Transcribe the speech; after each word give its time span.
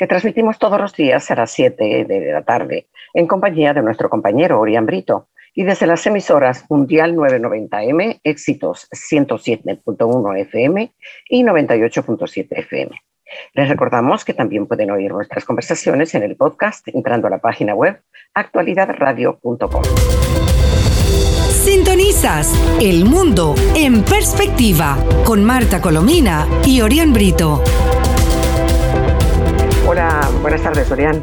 que 0.00 0.06
transmitimos 0.06 0.58
todos 0.58 0.80
los 0.80 0.96
días 0.96 1.30
a 1.30 1.34
las 1.34 1.50
7 1.50 2.06
de 2.06 2.32
la 2.32 2.40
tarde 2.40 2.86
en 3.12 3.26
compañía 3.26 3.74
de 3.74 3.82
nuestro 3.82 4.08
compañero 4.08 4.58
Orián 4.58 4.86
Brito 4.86 5.28
y 5.54 5.64
desde 5.64 5.86
las 5.86 6.06
emisoras 6.06 6.64
Mundial 6.70 7.14
990M, 7.14 8.20
Éxitos 8.24 8.88
107.1 8.92 10.38
FM 10.40 10.90
y 11.28 11.44
98.7 11.44 12.46
FM. 12.50 12.98
Les 13.52 13.68
recordamos 13.68 14.24
que 14.24 14.32
también 14.32 14.66
pueden 14.66 14.90
oír 14.90 15.12
nuestras 15.12 15.44
conversaciones 15.44 16.14
en 16.14 16.22
el 16.22 16.34
podcast 16.34 16.88
entrando 16.88 17.26
a 17.26 17.30
la 17.30 17.38
página 17.38 17.74
web 17.74 18.00
actualidadradio.com. 18.32 19.82
Sintonizas 21.50 22.54
El 22.80 23.04
Mundo 23.04 23.54
en 23.76 24.02
Perspectiva 24.02 24.96
con 25.26 25.44
Marta 25.44 25.82
Colomina 25.82 26.48
y 26.64 26.80
Orián 26.80 27.12
Brito. 27.12 27.62
Hola, 29.90 30.30
buenas 30.40 30.62
tardes, 30.62 30.88
Orián. 30.92 31.20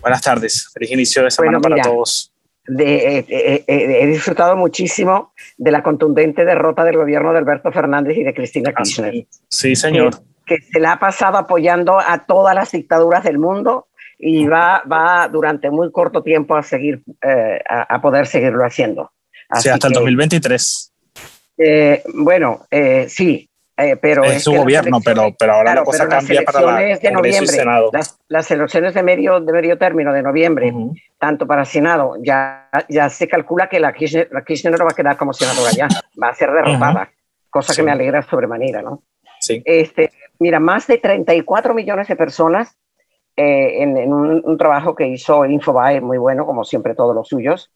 Buenas 0.00 0.20
tardes, 0.20 0.68
feliz 0.74 0.90
inicio 0.90 1.22
de 1.22 1.30
semana 1.30 1.60
para 1.60 1.80
todos. 1.80 2.32
Eh, 2.76 3.24
eh, 3.28 3.64
eh, 3.68 3.98
he 4.02 4.06
disfrutado 4.08 4.56
muchísimo 4.56 5.32
de 5.56 5.70
la 5.70 5.84
contundente 5.84 6.44
derrota 6.44 6.82
del 6.82 6.96
gobierno 6.96 7.30
de 7.30 7.38
Alberto 7.38 7.70
Fernández 7.70 8.18
y 8.18 8.24
de 8.24 8.34
Cristina 8.34 8.72
ah, 8.74 8.82
Kirchner. 8.82 9.26
sí, 9.46 9.76
señor. 9.76 10.16
Que, 10.44 10.58
se 10.60 10.80
la 10.80 10.94
ha 10.94 10.98
pasado 10.98 11.38
apoyando 11.38 12.00
a 12.00 12.26
todas 12.26 12.52
las 12.52 12.72
dictaduras 12.72 13.22
del 13.22 13.38
mundo 13.38 13.86
y 14.18 14.44
va, 14.44 14.82
va 14.90 15.28
durante 15.28 15.70
muy 15.70 15.92
corto 15.92 16.24
tiempo 16.24 16.56
a 16.56 16.64
seguir, 16.64 17.04
a, 17.22 18.02
poder 18.02 18.26
seguirlo 18.26 18.64
haciendo 18.64 19.12
sí, 19.56 19.68
hasta 19.68 19.86
el 19.86 19.92
2023. 19.92 20.92
Eh, 21.58 22.02
bueno, 22.14 22.66
eh, 22.70 23.06
sí, 23.08 23.49
eh, 23.80 23.96
pero 23.96 24.24
es, 24.24 24.44
su 24.44 24.52
gobierno, 24.52 25.00
pero, 25.04 25.34
pero 25.38 25.54
ahora 25.54 25.74
la 25.74 25.84
cosa 25.84 26.08
cambia 26.08 26.42
para 26.42 26.60
la 26.60 26.76
de 26.76 27.10
noviembre, 27.10 27.64
las, 27.92 28.18
las, 28.28 28.50
elecciones 28.50 28.94
de 28.94 29.02
medio, 29.02 29.40
de 29.40 29.52
medio 29.52 29.78
término 29.78 30.12
de 30.12 30.22
noviembre, 30.22 30.72
tanto 31.18 31.46
para 31.46 31.64
Senado, 31.64 32.14
ya, 32.20 32.68
ya 32.88 33.08
se 33.08 33.28
calcula 33.28 33.68
que 33.68 33.80
la 33.80 33.92
Kirchner, 33.92 34.28
la 34.32 34.44
Kirchner 34.44 34.78
no 34.78 34.84
va 34.84 34.90
a 34.92 34.94
quedar 34.94 35.16
como 35.16 35.32
senadora 35.32 35.70
ya, 35.72 35.88
va 36.22 36.28
a 36.28 36.34
ser 36.34 36.50
derrotada, 36.52 37.10
cosa 37.48 37.74
que 37.74 37.82
me 37.82 37.90
alegra 37.90 38.22
sobremanera, 38.22 38.82
¿no? 38.82 39.02
Sí. 39.40 39.62
Este, 39.64 40.10
mira, 40.38 40.60
más 40.60 40.86
de 40.86 40.98
34 40.98 41.72
millones 41.72 42.08
de 42.08 42.16
personas 42.16 42.76
en, 43.36 43.96
en 43.96 44.12
un, 44.12 44.42
un, 44.44 44.58
trabajo 44.58 44.94
que 44.94 45.06
hizo 45.06 45.46
Infobae, 45.46 46.00
muy 46.00 46.18
bueno, 46.18 46.44
como 46.44 46.64
siempre 46.64 46.94
todos 46.94 47.14
los 47.14 47.28
suyos, 47.28 47.70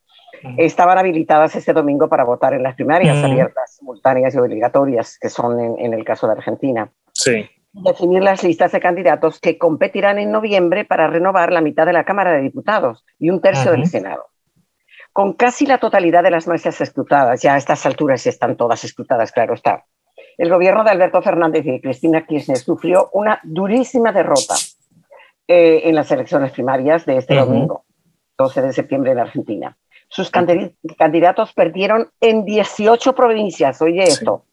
estaban 0.58 0.98
habilitadas 0.98 1.56
este 1.56 1.72
domingo 1.72 2.08
para 2.08 2.24
votar 2.24 2.54
en 2.54 2.62
las 2.62 2.74
primarias 2.74 3.22
abiertas, 3.22 3.76
simultáneas 3.76 4.34
y 4.34 4.38
obligatorias, 4.38 5.18
que 5.18 5.28
son 5.28 5.78
en, 5.78 5.94
el 5.94 6.04
caso 6.04 6.26
de 6.26 6.34
Argentina. 6.34 6.90
Sí. 7.12 7.48
Definir 7.72 8.22
las 8.22 8.44
listas 8.44 8.72
de 8.72 8.80
candidatos 8.80 9.40
que 9.40 9.58
competirán 9.58 10.18
en 10.18 10.30
noviembre 10.30 10.84
para 10.84 11.08
renovar 11.08 11.52
la 11.52 11.60
mitad 11.60 11.86
de 11.86 11.92
la 11.92 12.04
Cámara 12.04 12.32
de 12.32 12.42
Diputados 12.42 13.04
y 13.18 13.30
un 13.30 13.40
tercio 13.40 13.72
del 13.72 13.86
Senado. 13.86 14.26
Con 15.12 15.34
casi 15.34 15.66
la 15.66 15.78
totalidad 15.78 16.22
de 16.22 16.30
las 16.30 16.46
mesas 16.46 16.80
escrutadas, 16.80 17.42
ya 17.42 17.54
a 17.54 17.56
estas 17.56 17.84
alturas 17.86 18.26
están 18.26 18.56
todas 18.56 18.84
escrutadas, 18.84 19.32
claro 19.32 19.54
está. 19.54 19.84
El 20.36 20.50
gobierno 20.50 20.82
de 20.84 20.90
Alberto 20.90 21.22
Fernández 21.22 21.64
y 21.66 21.72
de 21.72 21.80
Cristina 21.80 22.26
Kirchner 22.26 22.58
sufrió 22.58 23.10
una 23.12 23.40
durísima 23.44 24.12
derrota 24.12 24.54
eh, 25.46 25.82
en 25.84 25.94
las 25.94 26.10
elecciones 26.10 26.52
primarias 26.52 27.06
de 27.06 27.18
este 27.18 27.36
domingo, 27.36 27.84
12 28.38 28.62
de 28.62 28.72
septiembre 28.72 29.12
en 29.12 29.18
Argentina. 29.18 29.76
Sus 30.14 30.30
candidatos 30.30 31.52
perdieron 31.54 32.08
en 32.20 32.44
18 32.44 33.16
provincias, 33.16 33.82
oye 33.82 34.04
esto. 34.04 34.44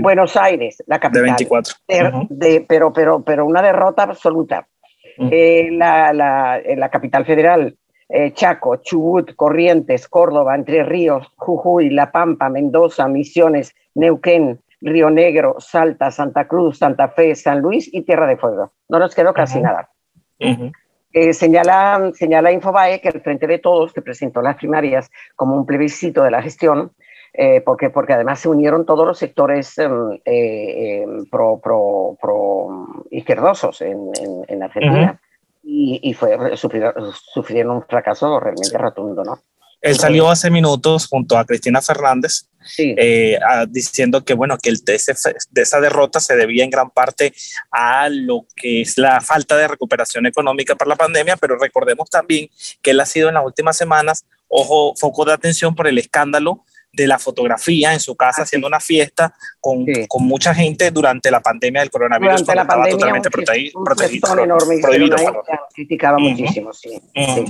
Buenos 0.00 0.38
Aires, 0.38 0.82
la 0.86 0.98
capital. 0.98 1.22
De 1.22 1.28
24. 1.28 1.74
De, 2.30 2.64
pero, 2.66 2.94
pero, 2.94 3.22
pero 3.22 3.44
una 3.44 3.60
derrota 3.60 4.04
absoluta. 4.04 4.66
Eh, 5.18 5.68
la, 5.72 6.14
la, 6.14 6.62
la, 6.64 6.88
capital 6.88 7.26
federal, 7.26 7.76
eh, 8.08 8.32
Chaco, 8.32 8.76
Chubut, 8.76 9.34
Corrientes, 9.36 10.08
Córdoba, 10.08 10.54
Entre 10.54 10.82
Ríos, 10.82 11.30
Jujuy, 11.36 11.90
La 11.90 12.10
Pampa, 12.10 12.48
Mendoza, 12.48 13.06
Misiones, 13.06 13.74
Neuquén, 13.94 14.62
Río 14.80 15.10
Negro, 15.10 15.56
Salta, 15.58 16.10
Santa 16.10 16.48
Cruz, 16.48 16.78
Santa 16.78 17.08
Fe, 17.08 17.34
San 17.34 17.60
Luis 17.60 17.86
y 17.92 18.00
Tierra 18.00 18.26
de 18.26 18.38
Fuego. 18.38 18.72
No 18.88 18.98
nos 18.98 19.14
quedó 19.14 19.34
casi 19.34 19.60
nada. 19.60 19.90
Eh, 21.12 21.34
señala, 21.34 22.10
señala 22.14 22.52
Infobae 22.52 23.00
que 23.00 23.08
el 23.08 23.20
Frente 23.20 23.46
de 23.46 23.58
Todos, 23.58 23.92
que 23.92 24.00
presentó 24.00 24.40
las 24.40 24.56
primarias 24.56 25.10
como 25.36 25.56
un 25.56 25.66
plebiscito 25.66 26.22
de 26.22 26.30
la 26.30 26.42
gestión, 26.42 26.92
eh, 27.34 27.60
porque, 27.60 27.90
porque 27.90 28.14
además 28.14 28.40
se 28.40 28.48
unieron 28.48 28.86
todos 28.86 29.06
los 29.06 29.18
sectores 29.18 29.78
eh, 29.78 31.02
em, 31.02 31.26
pro, 31.26 31.60
pro, 31.62 32.16
pro, 32.20 32.86
izquierdosos 33.10 33.82
en, 33.82 34.10
en, 34.48 34.62
Argentina, 34.62 35.20
y, 35.62 36.00
y, 36.02 36.14
fue, 36.14 36.56
sufrieron, 36.56 37.12
sufrieron 37.12 37.76
un 37.76 37.82
fracaso 37.82 38.40
realmente 38.40 38.76
rotundo, 38.78 39.22
¿no? 39.22 39.38
Él 39.82 39.96
salió 39.96 40.30
hace 40.30 40.48
minutos 40.50 41.08
junto 41.08 41.36
a 41.36 41.44
Cristina 41.44 41.80
Fernández 41.80 42.48
eh, 42.78 43.38
diciendo 43.68 44.24
que, 44.24 44.34
bueno, 44.34 44.58
que 44.58 44.70
el 44.70 44.78
de, 44.84 45.00
de, 45.50 45.62
esa 45.62 45.80
derrota 45.80 46.20
se 46.20 46.36
debía 46.36 46.64
en 46.64 46.70
gran 46.70 46.90
parte 46.90 47.32
a 47.70 48.08
lo 48.08 48.46
que 48.54 48.82
es 48.82 48.98
la 48.98 49.20
falta 49.20 49.56
de 49.56 49.68
recuperación 49.68 50.26
económica 50.26 50.74
por 50.74 50.88
la 50.88 50.96
pandemia, 50.96 51.36
pero 51.36 51.58
recordemos 51.58 52.10
también 52.10 52.48
que 52.80 52.90
él 52.90 53.00
ha 53.00 53.06
sido 53.06 53.28
en 53.28 53.34
las 53.34 53.44
últimas 53.44 53.76
semanas, 53.76 54.26
ojo, 54.48 54.94
foco 54.96 55.24
de 55.24 55.32
atención 55.32 55.74
por 55.74 55.86
el 55.86 55.98
escándalo 55.98 56.64
de 56.92 57.06
la 57.06 57.18
fotografía 57.18 57.94
en 57.94 58.00
su 58.00 58.14
casa 58.16 58.42
haciendo 58.42 58.66
una 58.66 58.78
fiesta 58.78 59.34
con, 59.60 59.86
con, 60.08 60.24
mucha 60.24 60.54
gente 60.54 60.90
durante 60.90 61.30
la 61.30 61.40
pandemia 61.40 61.80
del 61.80 61.90
coronavirus 61.90 62.40
durante 62.40 62.54
la 62.54 62.62
estaba 62.62 62.82
pandemia, 62.82 62.98
totalmente 62.98 63.30
protegido. 63.30 64.42
enorme, 64.42 64.78
prohibido, 64.78 65.16
criticaba 65.74 66.18
muchísimo, 66.18 66.72
sí. 66.72 67.00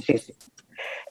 sí, 0.06 0.18
sí. 0.18 0.34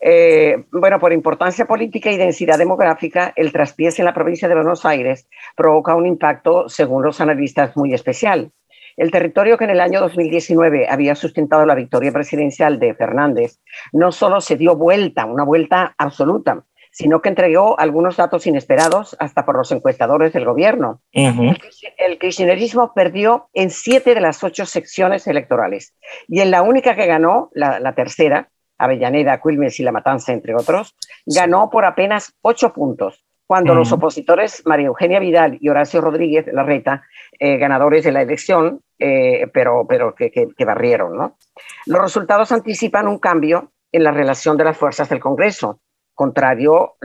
Eh, 0.04 0.66
bueno, 0.72 1.00
por 1.00 1.14
importancia 1.14 1.66
política 1.66 2.12
y 2.12 2.18
densidad 2.18 2.58
demográfica, 2.58 3.34
el 3.36 3.52
traspiés 3.52 4.00
en 4.00 4.06
la 4.06 4.14
provincia 4.14 4.48
de 4.48 4.56
Buenos 4.56 4.84
Aires 4.84 5.28
provoca 5.56 5.96
un 5.96 6.08
impacto, 6.08 6.68
según 6.68 7.04
los 7.04 7.22
analistas, 7.22 7.78
muy 7.78 7.94
especial. 7.94 8.52
El 8.98 9.12
territorio 9.12 9.58
que 9.58 9.64
en 9.66 9.70
el 9.70 9.80
año 9.80 10.02
2019 10.02 10.88
había 10.90 11.16
sustentado 11.16 11.66
la 11.66 11.76
victoria 11.76 12.12
presidencial 12.12 12.80
de 12.80 12.94
Fernández 12.96 13.60
no 13.94 14.12
solo 14.12 14.42
se 14.42 14.58
dio 14.58 14.76
vuelta, 14.76 15.26
una 15.26 15.46
vuelta 15.46 15.94
absoluta, 15.98 16.66
sino 16.92 17.22
que 17.22 17.30
entregó 17.30 17.80
algunos 17.80 18.18
datos 18.18 18.46
inesperados 18.48 19.16
hasta 19.20 19.46
por 19.46 19.56
los 19.56 19.72
encuestadores 19.72 20.34
del 20.34 20.44
gobierno. 20.44 21.02
El 21.14 22.20
kirchnerismo 22.20 22.94
perdió 22.94 23.50
en 23.54 23.70
siete 23.70 24.14
de 24.14 24.20
las 24.20 24.44
ocho 24.44 24.66
secciones 24.66 25.26
electorales 25.26 25.96
y 26.28 26.42
en 26.42 26.52
la 26.52 26.64
única 26.64 26.96
que 26.96 27.06
ganó, 27.06 27.50
la 27.54 27.96
tercera, 27.96 28.50
Avellaneda, 28.84 29.40
Quilmes 29.42 29.80
y 29.80 29.84
La 29.84 29.92
Matanza, 29.92 30.34
entre 30.34 30.56
otros, 30.56 30.96
ganó 31.26 31.70
por 31.70 31.86
apenas 31.86 32.34
ocho 32.42 32.74
puntos, 32.74 33.24
cuando 33.46 33.76
los 33.76 33.92
opositores 33.92 34.64
María 34.66 34.88
Eugenia 34.88 35.20
Vidal 35.20 35.58
y 35.60 35.68
Horacio 35.68 36.00
Rodríguez 36.00 36.48
Larreta, 36.54 37.04
eh, 37.38 37.58
ganadores 37.58 38.06
de 38.06 38.14
la 38.14 38.22
elección, 38.22 38.82
eh, 38.98 39.46
pero, 39.54 39.86
pero 39.88 40.16
que, 40.16 40.50
barrieron. 40.66 41.18
¿no? 41.18 41.38
Los 41.86 42.02
resultados 42.02 42.52
anticipan 42.54 43.10
un 43.10 43.20
cambio 43.20 43.74
en 43.92 44.06
la 44.06 44.12
relación 44.12 44.56
de 44.56 44.64
las 44.64 44.78
fuerzas 44.78 45.10
del 45.10 45.20
Congreso, 45.20 45.82
contrario 46.14 46.96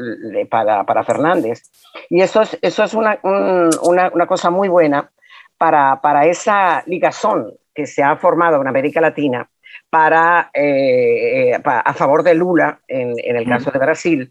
para, 0.48 0.84
para 0.84 1.02
Fernández. 1.02 1.62
Y 2.10 2.20
eso 2.20 2.42
es, 2.42 2.56
eso 2.62 2.84
es 2.84 2.94
una, 2.94 3.18
una, 3.22 4.10
una 4.14 4.26
cosa 4.28 4.48
muy 4.48 4.68
buena 4.68 5.10
para, 5.58 6.00
para 6.00 6.26
esa 6.26 6.84
ligazón 6.86 7.54
que 7.74 7.86
se 7.86 8.02
ha 8.02 8.16
formado 8.16 8.60
en 8.60 8.68
América 8.68 9.00
Latina 9.00 9.50
para, 9.96 10.50
eh, 10.52 11.52
eh, 11.52 11.62
a 11.64 11.94
favor 11.94 12.22
de 12.22 12.34
Lula 12.34 12.80
en, 12.86 13.14
el 13.18 13.48
caso 13.48 13.70
de 13.70 13.78
Brasil. 13.78 14.30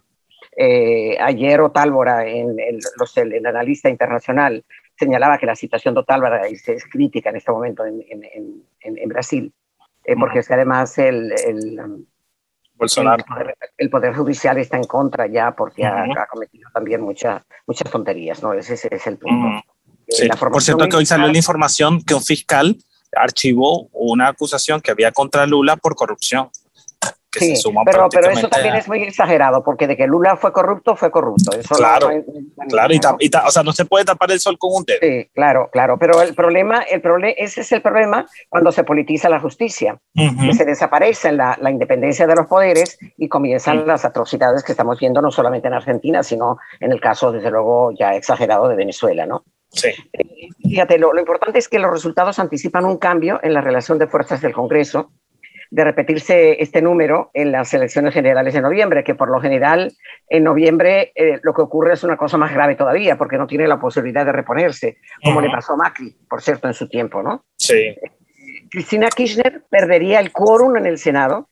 Eh, 0.56 1.18
ayer 1.20 1.60
Otálvora, 1.60 2.24
en 2.28 2.60
el, 2.60 2.80
el, 3.34 3.46
analista 3.48 3.90
internacional, 3.90 4.64
señalaba 4.96 5.40
que 5.40 5.48
la 5.48 5.56
situación 5.56 5.96
de 5.96 6.02
Otálvora 6.02 6.46
es, 6.46 6.64
crítica 6.92 7.32
en 7.32 7.38
este 7.38 7.52
momento 7.52 7.84
en, 7.84 7.98
en 8.80 9.10
Brasil, 9.10 9.52
porque 10.20 10.40
es 10.40 10.48
que 10.48 10.54
además 10.54 11.00
el, 11.00 11.32
el 11.32 12.06
Bolsonaro. 12.76 13.26
El 13.76 13.90
poder, 13.90 14.14
judicial 14.14 14.60
está 14.60 14.78
en 14.78 14.84
contra 14.84 15.26
ya 15.26 15.56
porque 15.56 15.84
ha, 15.84 16.28
cometido 16.30 16.70
también 16.76 17.02
muchas 17.02 17.42
muchas 17.66 17.90
tonterías, 17.90 18.44
¿no? 18.44 18.54
Ese, 18.54 18.76
es 18.76 19.08
el 19.08 19.18
punto. 19.18 19.64
Por 20.52 20.62
cierto 20.62 20.88
que 20.88 20.98
hoy 20.98 21.08
salió 21.08 21.26
la 21.26 21.38
información 21.38 22.04
que 22.04 22.14
un 22.14 22.22
fiscal 22.22 22.78
archivó 23.16 23.90
una 23.92 24.30
acusación 24.30 24.82
que 24.82 24.92
había 24.92 25.12
contra 25.12 25.46
Lula 25.46 25.76
por 25.78 25.96
corrupción. 25.96 26.50
que 27.32 27.40
se 27.40 27.56
suman 27.58 27.84
pero, 27.84 28.08
pero 28.10 28.30
eso 28.30 28.48
también 28.48 28.76
es 28.76 28.88
muy 28.88 29.04
exagerado, 29.04 29.62
porque 29.62 29.88
de 29.88 29.98
que 29.98 30.08
Lula 30.08 30.38
fue 30.38 30.54
corrupto, 30.54 30.96
fue 30.96 31.12
corrupto. 31.12 31.52
Eso 31.58 31.76
claro, 31.76 32.10
claro, 32.70 32.94
y, 32.94 33.30
o 33.36 33.52
sea, 33.52 33.62
no 33.62 33.74
se 33.74 33.84
puede 33.84 34.06
tapar 34.06 34.32
el 34.32 34.40
sol 34.40 34.58
con 34.58 34.72
un 34.74 34.84
dedo. 34.86 35.00
Sí, 35.02 35.30
claro, 35.34 35.70
claro, 35.72 35.98
pero 36.00 36.22
el 36.22 36.34
problema, 36.34 36.82
el 36.84 37.02
problema, 37.02 37.34
ese 37.38 37.62
es 37.62 37.72
el 37.74 37.82
problema 37.82 38.26
cuando 38.48 38.72
se 38.72 38.86
politiza 38.86 39.28
la 39.28 39.42
justicia, 39.42 40.00
que 40.14 40.54
se 40.54 40.64
desaparece 40.64 41.34
la, 41.34 41.58
la, 41.60 41.72
independencia 41.72 42.26
de 42.26 42.36
los 42.36 42.48
poderes 42.48 42.98
y 43.18 43.28
comienzan 43.28 43.86
las 43.86 44.06
atrocidades 44.06 44.64
que 44.64 44.72
estamos 44.72 44.98
viendo 45.00 45.22
no 45.22 45.30
solamente 45.30 45.68
en 45.68 45.74
Argentina, 45.74 46.24
sino 46.24 46.58
en 46.80 46.94
el 46.94 47.02
caso, 47.02 47.34
desde 47.34 47.52
luego, 47.52 47.92
ya 47.92 48.16
exagerado 48.16 48.70
de 48.70 48.76
Venezuela, 48.76 49.26
¿no? 49.26 49.44
Sí. 49.76 49.90
Eh, 50.14 50.50
fíjate, 50.64 50.98
lo, 50.98 51.14
lo 51.14 51.20
importante 51.20 51.60
es 51.60 51.70
que 51.70 51.80
los 51.80 51.92
resultados 51.92 52.40
anticipan 52.40 52.86
un 52.86 52.98
cambio 52.98 53.40
en 53.44 53.54
la 53.54 53.62
relación 53.62 54.00
de 54.00 54.08
fuerzas 54.08 54.42
del 54.42 54.54
Congreso, 54.54 55.12
de 55.72 55.84
repetirse 55.84 56.62
este 56.62 56.82
número 56.82 57.32
en 57.34 57.52
las 57.52 57.74
elecciones 57.74 58.14
generales 58.14 58.54
de 58.54 58.62
noviembre, 58.62 59.04
que 59.04 59.16
por 59.16 59.30
lo 59.30 59.42
general 59.42 59.92
en 60.30 60.44
noviembre 60.44 61.12
eh, 61.16 61.40
lo 61.44 61.54
que 61.54 61.62
ocurre 61.62 61.94
es 61.94 62.04
una 62.04 62.18
cosa 62.18 62.38
más 62.38 62.54
grave 62.54 62.76
todavía, 62.76 63.18
porque 63.18 63.38
no 63.38 63.48
tiene 63.48 63.68
la 63.68 63.80
posibilidad 63.80 64.26
de 64.26 64.32
reponerse, 64.32 64.98
como 65.24 65.42
le 65.42 65.50
pasó 65.50 65.74
a 65.74 65.78
Macri, 65.78 66.16
por 66.30 66.42
cierto, 66.42 66.68
en 66.68 66.74
su 66.74 66.88
tiempo, 66.88 67.22
¿no? 67.22 67.46
Sí. 67.58 67.96
Cristina 68.70 69.10
Kirchner 69.10 69.64
perdería 69.70 70.20
el 70.20 70.32
quórum 70.32 70.78
en 70.78 70.86
el 70.86 70.98
Senado 70.98 71.50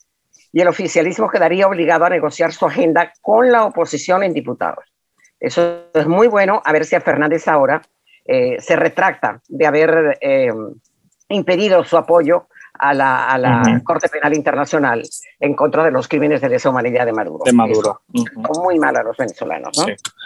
y 0.52 0.62
el 0.62 0.68
oficialismo 0.68 1.30
quedaría 1.30 1.68
obligado 1.68 2.06
a 2.06 2.10
negociar 2.10 2.54
su 2.54 2.66
agenda 2.66 3.12
con 3.22 3.52
la 3.52 3.66
oposición 3.66 4.24
en 4.24 4.34
diputados. 4.34 4.86
Eso 5.40 5.90
es 5.94 6.08
muy 6.08 6.28
bueno, 6.28 6.62
a 6.64 6.72
ver 6.72 6.86
si 6.86 6.96
a 6.96 7.02
Fernández 7.02 7.48
ahora 7.48 7.81
eh, 8.25 8.58
se 8.60 8.75
retracta 8.75 9.42
de 9.48 9.66
haber 9.66 10.18
eh, 10.22 10.52
impedido 11.30 11.84
su 11.84 11.98
apoyo 11.98 12.48
a 12.80 12.94
la, 12.94 13.81
Corte 13.84 14.10
Penal 14.10 14.34
Internacional 14.34 15.04
en 15.40 15.56
contra 15.56 15.84
de 15.84 15.92
los 15.92 16.08
crímenes 16.08 16.42
de 16.42 16.50
lesa 16.50 16.70
humanidad 16.70 17.06
de 17.06 17.14
Maduro. 17.14 17.44
De 17.46 17.54
Maduro. 17.54 18.02
Muy 18.64 18.80
mal 18.80 18.96
a 18.96 19.04
los 19.04 19.16
venezolanos. 19.16 19.78
¿no? 19.78 19.86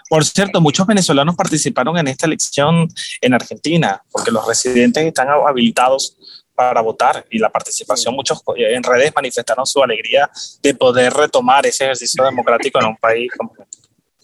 Por 0.10 0.24
cierto, 0.24 0.62
muchos 0.62 0.88
venezolanos 0.88 1.36
participaron 1.36 1.98
en 1.98 2.08
esta 2.08 2.26
elección 2.26 2.88
en 3.22 3.34
Argentina, 3.34 4.02
porque 4.12 4.32
los 4.32 4.48
residentes 4.48 5.06
están 5.06 5.28
habilitados 5.30 6.18
para 6.56 6.82
votar 6.82 7.24
y 7.30 7.38
la 7.38 7.50
participación, 7.50 8.16
muchos 8.16 8.42
en 8.56 8.82
redes 8.82 9.12
manifestaron 9.16 9.66
su 9.68 9.84
alegría 9.84 10.28
de 10.64 10.74
poder 10.74 11.14
retomar 11.14 11.68
ese 11.68 11.84
ejercicio 11.84 12.24
democrático 12.24 12.80
en 12.80 12.88
un 12.88 12.98
país 12.98 13.32
como 13.38 13.54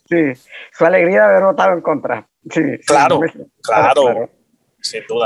Sí, 0.10 0.42
su 0.72 0.86
alegría 0.86 1.22
de 1.22 1.26
haber 1.26 1.44
votado 1.44 1.74
en 1.74 1.82
contra. 1.82 2.28
Sí, 2.50 2.62
claro, 2.86 3.22
claro. 3.62 4.30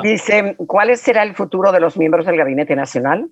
Dice, 0.03 0.55
¿cuál 0.67 0.95
será 0.97 1.23
el 1.23 1.35
futuro 1.35 1.71
de 1.71 1.79
los 1.79 1.97
miembros 1.97 2.25
del 2.25 2.37
Gabinete 2.37 2.75
Nacional? 2.75 3.29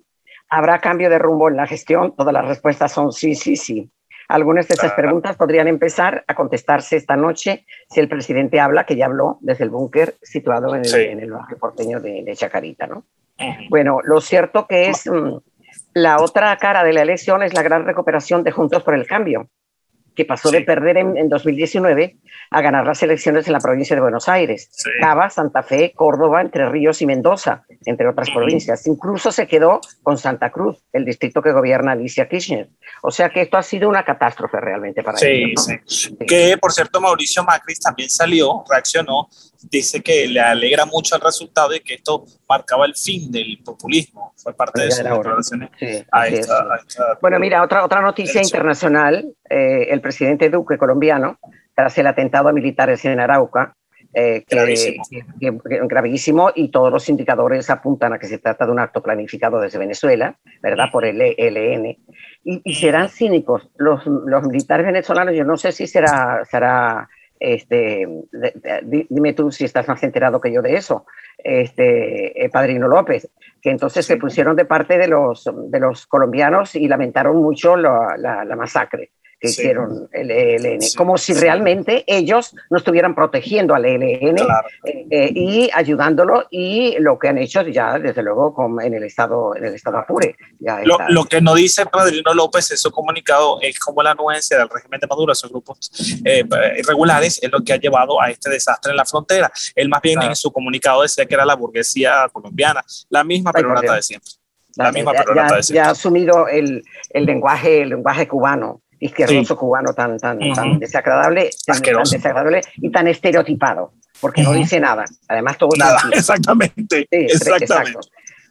¿Habrá 0.48 0.80
cambio 0.80 1.08
de 1.08 1.18
rumbo 1.18 1.48
en 1.48 1.56
la 1.56 1.66
gestión? 1.66 2.14
Todas 2.16 2.32
las 2.32 2.46
respuestas 2.46 2.92
son 2.92 3.12
sí, 3.12 3.34
sí, 3.34 3.56
sí. 3.56 3.90
Algunas 4.28 4.66
de 4.66 4.74
esas 4.74 4.92
preguntas 4.92 5.36
podrían 5.36 5.68
empezar 5.68 6.24
a 6.26 6.34
contestarse 6.34 6.96
esta 6.96 7.16
noche 7.16 7.64
si 7.88 8.00
el 8.00 8.08
presidente 8.08 8.58
habla, 8.58 8.84
que 8.84 8.96
ya 8.96 9.06
habló 9.06 9.38
desde 9.40 9.64
el 9.64 9.70
búnker 9.70 10.16
situado 10.20 10.74
en 10.74 10.84
el, 11.20 11.30
barrio 11.30 11.58
porteño 11.58 12.00
de, 12.00 12.32
Chacarita, 12.34 12.88
¿no? 12.88 13.04
Bueno, 13.68 14.00
lo 14.02 14.20
cierto 14.20 14.66
que 14.66 14.88
es 14.88 15.06
mm, 15.06 15.36
la 15.94 16.16
otra 16.20 16.56
cara 16.56 16.82
de 16.82 16.92
la 16.92 17.02
elección 17.02 17.42
es 17.42 17.54
la 17.54 17.62
gran 17.62 17.84
recuperación 17.84 18.42
de 18.42 18.50
Juntos 18.50 18.82
por 18.82 18.94
el 18.94 19.06
Cambio, 19.06 19.48
que 20.16 20.24
pasó 20.24 20.50
de 20.50 20.62
perder 20.62 20.96
en, 20.96 21.28
2019 21.28 22.16
a 22.50 22.60
ganar 22.62 22.86
las 22.86 23.02
elecciones 23.02 23.46
en 23.46 23.52
la 23.52 23.60
provincia 23.60 23.94
de 23.94 24.00
Buenos 24.00 24.28
Aires, 24.28 24.70
Cava, 25.00 25.28
Santa 25.28 25.62
Fe, 25.62 25.92
Córdoba, 25.94 26.40
Entre 26.40 26.68
Ríos 26.68 27.02
y 27.02 27.06
Mendoza, 27.06 27.64
entre 27.84 28.08
otras 28.08 28.30
provincias. 28.30 28.86
Incluso 28.86 29.30
se 29.30 29.46
quedó 29.46 29.80
con 30.02 30.16
Santa 30.16 30.50
Cruz, 30.50 30.82
el 30.92 31.04
distrito 31.04 31.42
que 31.42 31.52
gobierna 31.52 31.92
Alicia 31.92 32.28
Kirchner. 32.28 32.70
O 33.02 33.10
sea 33.10 33.28
que 33.28 33.42
esto 33.42 33.58
ha 33.58 33.62
sido 33.62 33.88
una 33.88 34.04
catástrofe 34.04 34.58
realmente 34.58 35.02
para 35.02 35.18
ellos. 35.20 35.68
Sí. 35.84 36.16
Que, 36.26 36.56
por 36.58 36.72
cierto, 36.72 37.00
Mauricio 37.00 37.44
Macri 37.44 37.74
también 37.74 38.08
salió, 38.08 38.64
reaccionó, 38.68 39.28
dice 39.70 40.00
que 40.00 40.26
le 40.28 40.40
alegra 40.40 40.86
mucho 40.86 41.16
el 41.16 41.20
resultado 41.20 41.74
y 41.74 41.80
que 41.80 41.94
esto 41.94 42.24
marcaba 42.48 42.86
el 42.86 42.94
fin 42.94 43.30
del 43.30 43.58
populismo. 43.64 44.32
Fue 44.36 44.54
parte 44.54 44.82
de 44.82 44.90
sus 44.90 45.04
declaraciones. 45.04 45.70
bueno, 47.20 47.38
mira, 47.38 47.62
otra, 47.62 47.84
otra 47.84 48.00
noticia 48.00 48.42
internacional. 48.42 49.32
Eh, 49.48 49.88
el 49.90 50.00
presidente 50.06 50.50
Duque, 50.50 50.78
colombiano, 50.78 51.38
tras 51.74 51.98
el 51.98 52.06
atentado 52.06 52.48
a 52.48 52.52
militares 52.52 53.04
en 53.04 53.18
Arauca, 53.18 53.74
eh, 54.14 54.44
gravísimo. 54.48 55.02
gravísimo. 55.88 56.50
y 56.54 56.68
todos 56.70 56.92
los 56.92 57.08
indicadores 57.08 57.68
apuntan 57.68 58.12
a 58.12 58.18
que 58.18 58.28
se 58.28 58.38
trata 58.38 58.64
de 58.64 58.72
un 58.72 58.78
acto 58.78 59.02
planificado 59.02 59.60
desde 59.60 59.78
Venezuela, 59.78 60.36
¿verdad? 60.62 60.86
Por 60.92 61.04
el 61.04 61.20
ELN. 61.20 61.98
Y, 62.44 62.74
serán 62.74 63.08
cínicos 63.08 63.68
los, 63.76 64.06
los, 64.06 64.46
militares 64.46 64.86
venezolanos, 64.86 65.34
yo 65.34 65.44
no 65.44 65.56
sé 65.56 65.72
si 65.72 65.88
será, 65.88 66.44
será 66.48 67.08
este, 67.40 68.06
dime 68.84 69.32
tú 69.32 69.50
si 69.50 69.64
estás 69.64 69.88
más 69.88 70.02
enterado 70.04 70.40
que 70.40 70.52
yo 70.52 70.62
de 70.62 70.76
eso, 70.76 71.04
este, 71.36 72.44
eh, 72.44 72.48
Padrino 72.48 72.86
López, 72.86 73.28
que 73.60 73.70
entonces 73.70 74.06
se 74.06 74.16
pusieron 74.16 74.54
de 74.54 74.64
parte 74.64 74.96
de 74.96 75.08
los, 75.08 75.50
de 75.68 75.80
los 75.80 76.06
colombianos 76.06 76.76
y 76.76 76.86
lamentaron 76.86 77.36
mucho 77.36 77.76
la, 77.76 78.16
la 78.16 78.56
masacre 78.56 79.10
que 79.38 79.48
hicieron 79.48 80.08
el 80.12 80.30
ELN, 80.30 80.78
como 80.96 81.18
si 81.18 81.34
realmente 81.34 82.04
ellos 82.06 82.54
no 82.70 82.78
estuvieran 82.78 83.14
protegiendo 83.14 83.74
al 83.74 83.84
ELN 83.84 84.38
eh, 84.38 85.06
eh, 85.10 85.30
y 85.34 85.70
ayudándolo 85.72 86.46
y 86.50 86.96
lo 87.00 87.18
que 87.18 87.28
han 87.28 87.38
hecho 87.38 87.62
ya 87.62 87.98
desde 87.98 88.22
luego 88.22 88.54
con, 88.54 88.80
en 88.80 88.94
el 88.94 89.04
estado 89.04 89.54
en 89.54 89.66
el 89.66 89.74
estado 89.74 89.98
Apure. 89.98 90.36
lo, 90.84 90.98
lo, 91.08 91.24
que 91.24 91.40
no 91.40 91.54
dice 91.54 91.84
Padrino 91.86 92.32
López 92.32 92.70
en 92.70 92.78
su 92.78 92.90
comunicado 92.90 93.58
es 93.60 93.78
como 93.78 94.02
la 94.02 94.12
anuencia 94.12 94.58
del 94.58 94.68
régimen 94.68 95.00
de 95.00 95.06
Maduro, 95.06 95.32
esos 95.32 95.50
grupos 95.50 95.90
eh, 96.24 96.44
irregulares, 96.78 97.38
es 97.42 97.50
lo 97.50 97.62
que 97.62 97.72
ha 97.72 97.76
llevado 97.76 98.20
a 98.20 98.30
este 98.30 98.48
desastre 98.48 98.92
en 98.92 98.96
la 98.96 99.04
frontera. 99.04 99.52
Él 99.74 99.88
más 99.88 100.00
bien 100.00 100.22
en 100.22 100.34
su 100.34 100.50
comunicado 100.50 101.02
decía 101.02 101.26
que 101.26 101.34
era 101.34 101.44
la 101.44 101.54
burguesía 101.54 102.28
colombiana, 102.32 102.82
la 103.10 103.22
misma 103.22 103.52
pero 103.52 103.74
de 103.80 104.02
siempre. 104.02 104.30
La 104.76 104.92
misma 104.92 105.14
ya, 105.14 105.24
ya, 105.34 105.60
ya, 105.60 105.86
ha 105.86 105.90
asumido 105.90 106.48
el, 106.48 106.84
el 107.10 107.24
lenguaje 107.24 107.80
el 107.80 107.88
lenguaje 107.88 108.28
cubano 108.28 108.82
izquierdoso 109.06 109.56
cubano 109.56 109.92
tan, 109.92 110.18
tan, 110.18 110.38
tan 110.54 110.78
desagradable, 110.78 111.50
tan, 111.64 111.82
desagradable 111.82 112.60
y 112.76 112.90
tan 112.90 113.08
estereotipado, 113.08 113.92
porque 114.20 114.42
no 114.42 114.52
dice 114.52 114.78
nada. 114.78 115.04
Además, 115.28 115.58
todo 115.58 115.70
nada, 115.78 115.98
exactamente. 116.12 117.06
exactamente. 117.10 117.98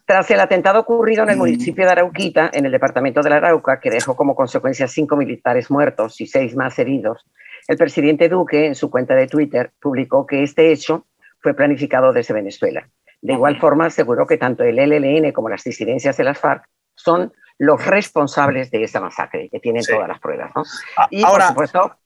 Tras 0.05 0.29
el 0.29 0.39
atentado 0.39 0.79
ocurrido 0.79 1.23
en 1.23 1.29
el 1.29 1.37
municipio 1.37 1.83
de 1.83 1.91
Arauquita, 1.91 2.51
en 2.53 2.65
el 2.65 2.71
departamento 2.71 3.21
de 3.21 3.29
la 3.31 3.37
Arauca, 3.37 3.79
que 3.79 3.89
dejó 3.89 4.15
como 4.15 4.35
consecuencia 4.35 4.87
cinco 4.87 5.15
militares 5.15 5.71
muertos 5.71 6.21
y 6.21 6.27
seis 6.27 6.55
más 6.55 6.77
heridos, 6.77 7.25
el 7.67 7.77
presidente 7.77 8.29
Duque, 8.29 8.67
en 8.67 8.75
su 8.75 8.91
cuenta 8.91 9.15
de 9.15 9.25
Twitter, 9.25 9.71
publicó 9.81 10.27
que 10.27 10.43
este 10.43 10.71
hecho 10.71 11.07
fue 11.39 11.55
planificado 11.55 12.13
desde 12.13 12.35
Venezuela. 12.35 12.87
De 13.21 13.33
igual 13.33 13.59
forma, 13.59 13.87
aseguró 13.87 14.27
que 14.27 14.37
tanto 14.37 14.63
el 14.63 14.75
LLN 14.75 15.31
como 15.31 15.49
las 15.49 15.63
disidencias 15.63 16.15
de 16.17 16.23
las 16.23 16.37
FARC 16.37 16.65
son 16.93 17.33
los 17.57 17.85
responsables 17.85 18.71
de 18.71 18.83
esa 18.83 18.99
masacre, 18.99 19.49
que 19.49 19.59
tienen 19.59 19.83
todas 19.83 20.07
las 20.07 20.19
pruebas. 20.19 20.51
¿no? 20.55 20.63
Ah, 20.97 21.07
y 21.09 21.23
Ahora, 21.23 21.53
por 21.53 21.67
supuesto, 21.67 21.97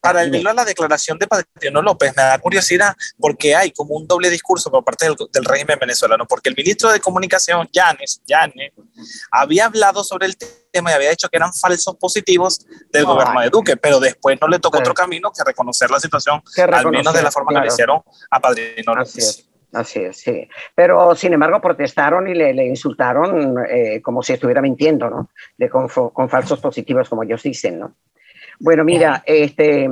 para 0.00 0.22
el 0.22 0.46
a 0.46 0.52
la 0.52 0.64
declaración 0.64 1.18
de 1.18 1.26
Padrino 1.26 1.82
López, 1.82 2.14
me 2.16 2.22
da 2.22 2.38
curiosidad 2.38 2.94
porque 3.18 3.54
hay 3.56 3.72
como 3.72 3.94
un 3.94 4.06
doble 4.06 4.30
discurso 4.30 4.70
por 4.70 4.84
parte 4.84 5.06
del, 5.06 5.44
régimen 5.44 5.78
venezolano, 5.78 6.24
porque 6.26 6.48
el 6.48 6.56
ministro 6.56 6.92
de 6.92 7.00
Comunicación, 7.00 7.68
Yanes, 7.72 8.22
Yanes, 8.26 8.72
había 9.30 9.66
hablado 9.66 10.04
sobre 10.04 10.26
el 10.26 10.36
tema 10.36 10.92
y 10.92 10.94
había 10.94 11.10
dicho 11.10 11.28
que 11.28 11.36
eran 11.36 11.52
falsos 11.52 11.96
positivos 11.96 12.64
del 12.92 13.06
gobierno 13.06 13.40
de 13.40 13.50
Duque, 13.50 13.76
pero 13.76 13.98
después 13.98 14.38
no 14.40 14.46
le 14.46 14.60
tocó 14.60 14.78
otro 14.78 14.94
camino 14.94 15.32
que 15.32 15.42
reconocer 15.44 15.90
la 15.90 15.98
situación, 15.98 16.42
al 16.72 16.90
menos 16.90 17.12
de 17.12 17.22
la 17.22 17.32
forma 17.32 17.52
que 17.54 17.66
le 17.66 17.72
hicieron 17.72 18.00
a 18.30 18.40
Padrino 18.40 18.94
López. 18.94 19.47
Así 19.72 20.00
es, 20.00 20.16
sí. 20.18 20.48
Pero 20.74 21.14
sin 21.14 21.34
embargo 21.34 21.60
protestaron 21.60 22.26
y 22.26 22.34
le, 22.34 22.66
insultaron 22.66 23.56
eh, 23.68 24.00
como 24.00 24.22
si 24.22 24.32
estuviera 24.32 24.62
mintiendo, 24.62 25.10
¿no? 25.10 25.30
De, 25.56 25.68
con, 25.68 25.88
falsos 26.28 26.60
positivos, 26.60 27.08
como 27.08 27.22
ellos 27.22 27.42
dicen, 27.42 27.78
¿no? 27.78 27.94
Bueno, 28.60 28.82
mira, 28.82 29.22
este, 29.26 29.88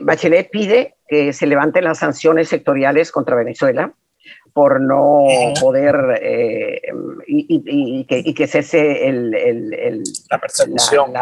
Bachelet 0.00 0.50
pide 0.50 0.96
que 1.06 1.32
se 1.32 1.46
levanten 1.46 1.84
las 1.84 1.98
sanciones 1.98 2.48
sectoriales 2.48 3.12
contra 3.12 3.36
Venezuela 3.36 3.92
por 4.54 4.80
no 4.80 5.26
poder 5.60 6.20
eh, 6.22 6.80
y, 7.26 8.04
que, 8.06 8.22
y, 8.24 8.34
que, 8.34 8.46
cese 8.46 9.08
el, 9.08 9.34
el, 9.34 10.02
la 10.30 10.38
persecución. 10.38 11.12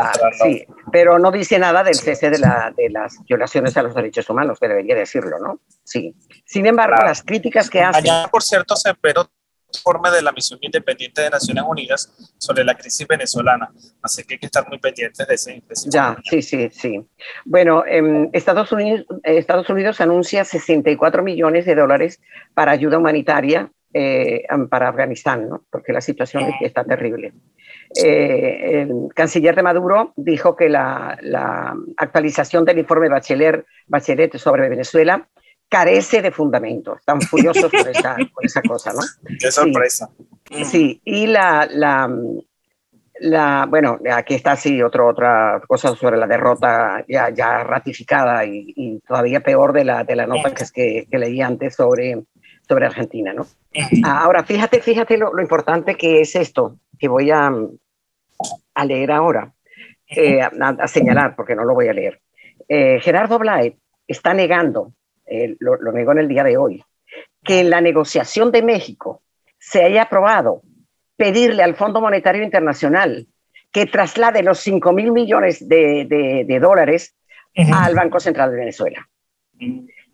sí, 0.43 0.67
pero 0.93 1.19
no 1.19 1.33
dice 1.33 1.59
nada 1.59 1.83
del 1.83 1.95
cese 1.95 2.29
de, 2.29 2.39
la, 2.39 2.75
de, 2.77 2.91
las 2.91 3.17
violaciones 3.25 3.75
a 3.79 3.83
los 3.83 3.95
derechos 3.95 4.29
humanos, 4.29 4.61
que 4.61 4.69
debería 4.69 4.95
decirlo, 4.95 5.39
¿no? 5.39 5.61
Sí. 5.83 6.15
Sin 6.45 6.67
embargo, 6.67 6.97
las 7.03 7.23
críticas 7.23 7.71
que 7.71 7.81
hace... 7.81 8.01
Allá, 8.01 8.29
por 8.31 8.43
cierto, 8.43 8.77
se 8.77 8.91
esperó 8.91 9.27
informe 9.75 10.11
de 10.11 10.23
la 10.23 10.33
misión 10.33 10.59
independiente 10.63 11.23
de 11.23 11.31
Naciones 11.31 11.65
Unidas 11.67 12.13
sobre 12.39 12.65
la 12.65 12.75
crisis 12.75 13.07
venezolana. 13.07 13.71
Así 14.03 14.25
que 14.25 14.35
hay 14.35 14.39
que 14.39 14.47
estar 14.47 14.69
muy 14.69 14.79
pendientes 14.79 15.27
de 15.27 15.35
ese. 15.35 15.63
ya, 15.87 16.17
sí, 16.25 16.43
sí, 16.43 16.69
sí. 16.71 17.05
Bueno, 17.45 17.85
eh, 17.87 18.29
Estados, 18.33 18.73
Unidos, 18.73 19.07
Estados 19.23 19.69
Unidos 19.69 20.01
anuncia 20.01 20.45
64 20.45 21.23
millones 21.23 21.67
de 21.67 21.75
dólares 21.75 22.21
para 22.55 22.73
ayuda 22.73 22.99
humanitaria 22.99 23.71
eh, 23.95 24.45
para 24.71 24.89
Afganistán, 24.89 25.49
¿no? 25.51 25.65
porque 25.71 25.93
la 25.93 26.01
situación 26.01 26.45
está 26.63 26.83
terrible. 26.83 27.35
Eh, 27.95 28.81
el 28.83 29.09
canciller 29.15 29.55
de 29.55 29.63
Maduro 29.63 30.15
dijo 30.17 30.57
que 30.57 30.71
la, 30.71 31.19
actualización 31.99 32.65
del 32.65 32.79
informe 32.79 33.11
Bachelet, 33.11 33.67
Bachelet 33.87 34.39
sobre 34.39 34.71
Venezuela 34.71 35.29
carece 35.73 36.21
de 36.21 36.31
fundamento. 36.31 36.97
Están 36.97 37.19
furiosos 37.23 37.73
por 37.73 37.89
esa, 37.89 38.15
esa 38.43 38.61
cosa, 38.61 38.93
¿no? 38.93 39.01
Qué 39.41 39.51
sorpresa. 39.51 40.11
Sí, 40.65 41.01
y 41.03 41.27
la, 41.27 41.67
la, 41.71 42.15
la, 43.21 43.67
bueno, 43.67 43.99
aquí 44.13 44.35
está 44.35 44.55
sí 44.55 44.83
otro, 44.83 45.09
otra 45.09 45.63
cosa 45.67 45.97
sobre 45.97 46.19
la 46.19 46.27
derrota 46.27 47.03
ya, 47.09 47.31
ya 47.31 47.65
ratificada 47.65 48.45
y, 48.45 49.01
todavía 49.09 49.41
peor 49.41 49.73
de 49.73 49.85
la, 49.85 50.05
de 50.05 50.15
la 50.15 50.27
nota 50.27 50.53
que, 50.55 51.07
que, 51.11 51.19
leí 51.19 51.41
antes 51.41 51.75
sobre, 51.75 52.23
sobre 52.69 52.85
Argentina, 52.85 53.33
¿no? 53.33 53.47
Ahora, 54.05 54.45
fíjate, 54.45 54.83
fíjate 54.83 55.17
lo, 55.17 55.41
importante 55.41 55.97
que 55.97 56.21
es 56.21 56.37
esto, 56.37 56.77
que 56.99 57.09
voy 57.09 57.31
a, 57.31 57.51
a 58.75 58.85
leer 58.85 59.11
ahora, 59.11 59.55
eh, 60.07 60.43
a, 60.43 60.87
señalar, 60.87 61.35
porque 61.35 61.55
no 61.55 61.65
lo 61.65 61.73
voy 61.73 61.89
a 61.89 61.95
leer. 61.95 62.21
Eh, 62.69 63.01
Gerardo 63.01 63.39
Blay 63.39 63.75
está 64.07 64.35
negando 64.35 64.93
eh, 65.33 65.57
lo, 65.61 65.79
negó 65.93 66.13
en 66.13 66.19
el 66.19 66.29
día 66.29 66.45
de 66.45 66.59
hoy, 66.59 66.85
que 67.43 67.61
en 67.61 67.71
la 67.71 67.81
negociación 67.81 68.53
de 68.53 68.61
México 68.61 69.23
se 69.59 69.83
haya 69.83 70.03
aprobado 70.03 70.61
pedirle 71.17 71.63
al 71.63 71.75
Fondo 71.75 72.03
Monetario 72.03 72.43
Internacional 72.43 73.27
que 73.71 73.87
traslade 73.87 74.43
los 74.43 74.61
5 74.61 74.93
mil 74.93 75.11
millones 75.11 75.67
de, 75.67 76.45
de, 76.47 76.61
dólares 76.61 77.15
al 77.57 77.95
Banco 77.95 78.21
Central 78.21 78.51
de 78.51 78.59
Venezuela. 78.59 79.09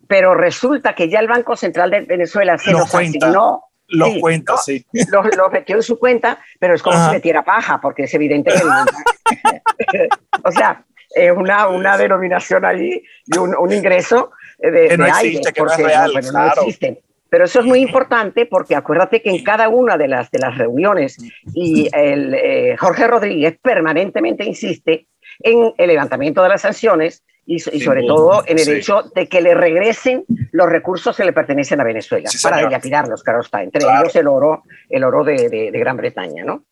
Pero 0.07 0.35
resulta 0.35 0.95
que 0.95 1.09
ya 1.09 1.19
el 1.19 1.27
Banco 1.27 1.57
Central 1.57 1.91
de 1.91 2.03
Venezuela 2.03 2.57
se 2.57 2.71
los, 2.71 2.95
asignó. 2.95 3.65
Los 3.89 4.19
cuenta, 4.21 4.57
sí. 4.59 4.87
Los, 5.11 5.27
metió 5.51 5.75
en 5.75 5.83
su 5.83 5.99
cuenta, 5.99 6.39
pero 6.61 6.75
es 6.75 6.83
como 6.83 7.05
si 7.05 7.11
metiera 7.11 7.43
paja, 7.43 7.81
porque 7.81 8.05
es 8.05 8.15
evidente 8.15 8.53
que. 8.53 8.63
o 10.45 10.53
sea, 10.53 10.85
es 11.11 11.33
una, 11.33 11.67
una 11.67 11.97
denominación 11.97 12.65
ahí 12.65 13.03
y 13.27 13.39
un, 13.39 13.57
un 13.57 13.73
ingreso 13.73 14.31
de, 14.59 14.89
que 14.89 14.99
no 14.99 15.07
existe, 15.07 15.53
que 15.53 15.63
no 15.63 15.71
es 15.71 15.77
real, 15.77 16.13
no 16.33 16.47
existen. 16.47 16.99
Pero 17.31 17.45
eso 17.45 17.61
es 17.61 17.67
muy 17.67 17.81
importante 17.81 18.47
porque 18.47 18.75
acuérdate 18.75 19.21
que 19.21 19.31
en 19.31 19.45
cada 19.45 19.69
una 19.69 19.99
de 19.99 20.09
las, 20.09 20.31
de 20.31 20.39
las 20.39 20.57
reuniones 20.57 21.19
y 21.55 21.89
el, 21.93 22.35
eh, 22.35 22.77
Jorge 22.79 23.07
Rodríguez 23.07 23.59
permanentemente 23.61 24.45
insiste 24.45 25.07
en 25.41 25.75
el 25.77 25.89
levantamiento 25.89 26.43
de 26.43 26.49
las 26.49 26.63
sanciones 26.63 27.23
y, 27.51 27.61
sobre 27.61 28.03
todo 28.03 28.43
en 28.47 28.59
el 28.59 28.69
hecho 28.69 29.05
de 29.15 29.27
que 29.27 29.41
le 29.41 29.55
regresen 29.55 30.25
los 30.53 30.69
recursos 30.69 31.17
que 31.17 31.25
le 31.25 31.33
pertenecen 31.33 31.81
a 31.81 31.85
Venezuela 31.85 32.29
para 32.43 32.59
dilapidarlos, 32.59 33.23
claro 33.23 33.41
está, 33.41 33.63
entre 33.63 33.85
ellos 33.85 34.15
el 34.17 34.29
oro, 34.29 34.65
el 34.91 35.03
oro 35.03 35.25
de, 35.25 35.49
de, 35.49 35.79
Gran 35.79 35.97
Bretaña, 35.97 36.45
¿no? 36.45 36.65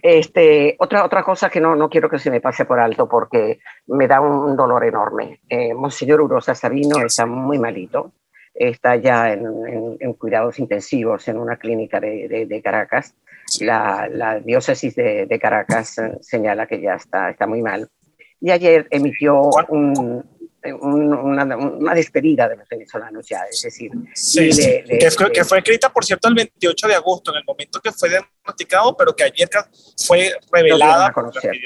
Este, 0.00 0.74
otra, 0.78 1.04
otra 1.04 1.22
cosa 1.22 1.50
que 1.50 1.60
no, 1.60 1.76
no 1.76 1.90
quiero 1.90 2.08
que 2.08 2.18
se 2.18 2.30
me 2.30 2.40
pase 2.40 2.64
por 2.64 2.80
alto 2.80 3.06
porque 3.10 3.58
me 3.88 4.08
da 4.08 4.22
un 4.22 4.56
dolor 4.56 4.84
enorme. 4.84 5.40
Eh, 5.50 5.74
Monseñor 5.74 6.22
Urosa 6.22 6.54
Sabino 6.54 7.04
está 7.04 7.26
muy 7.26 7.58
malito, 7.58 8.12
está 8.54 8.96
ya 8.96 9.34
en, 9.34 9.44
en, 10.00 10.14
cuidados 10.14 10.58
intensivos 10.58 11.28
en 11.28 11.36
una 11.36 11.58
clínica 11.58 12.00
de, 12.00 12.46
de, 12.48 12.62
Caracas. 12.62 13.14
La, 13.60 14.08
la, 14.10 14.40
diócesis 14.40 14.94
de, 14.94 15.26
de 15.26 15.38
Caracas 15.38 15.98
eh, 15.98 16.16
señala 16.22 16.66
que 16.66 16.80
ya 16.80 16.94
está, 16.94 17.28
está 17.28 17.46
muy 17.46 17.60
mal. 17.60 17.90
Y 18.42 18.50
ayer 18.50 18.88
emitió 18.90 19.40
un, 19.68 20.24
una, 20.80 21.94
despedida 21.94 22.48
de 22.48 22.56
los 22.56 22.68
venezolanos 22.68 23.26
ya, 23.26 23.42
es 23.50 23.62
decir, 23.62 23.90
que, 25.32 25.44
fue, 25.44 25.58
escrita, 25.58 25.92
por 25.92 26.04
cierto, 26.04 26.28
el 26.28 26.34
28 26.34 26.88
de 26.88 26.94
agosto, 26.94 27.32
en 27.32 27.38
el 27.38 27.44
momento 27.44 27.80
que 27.80 27.92
fue 27.92 28.08
diagnosticado, 28.08 28.96
pero 28.96 29.14
que 29.14 29.24
ayer 29.24 29.48
fue 30.06 30.32
revelada. 30.52 31.12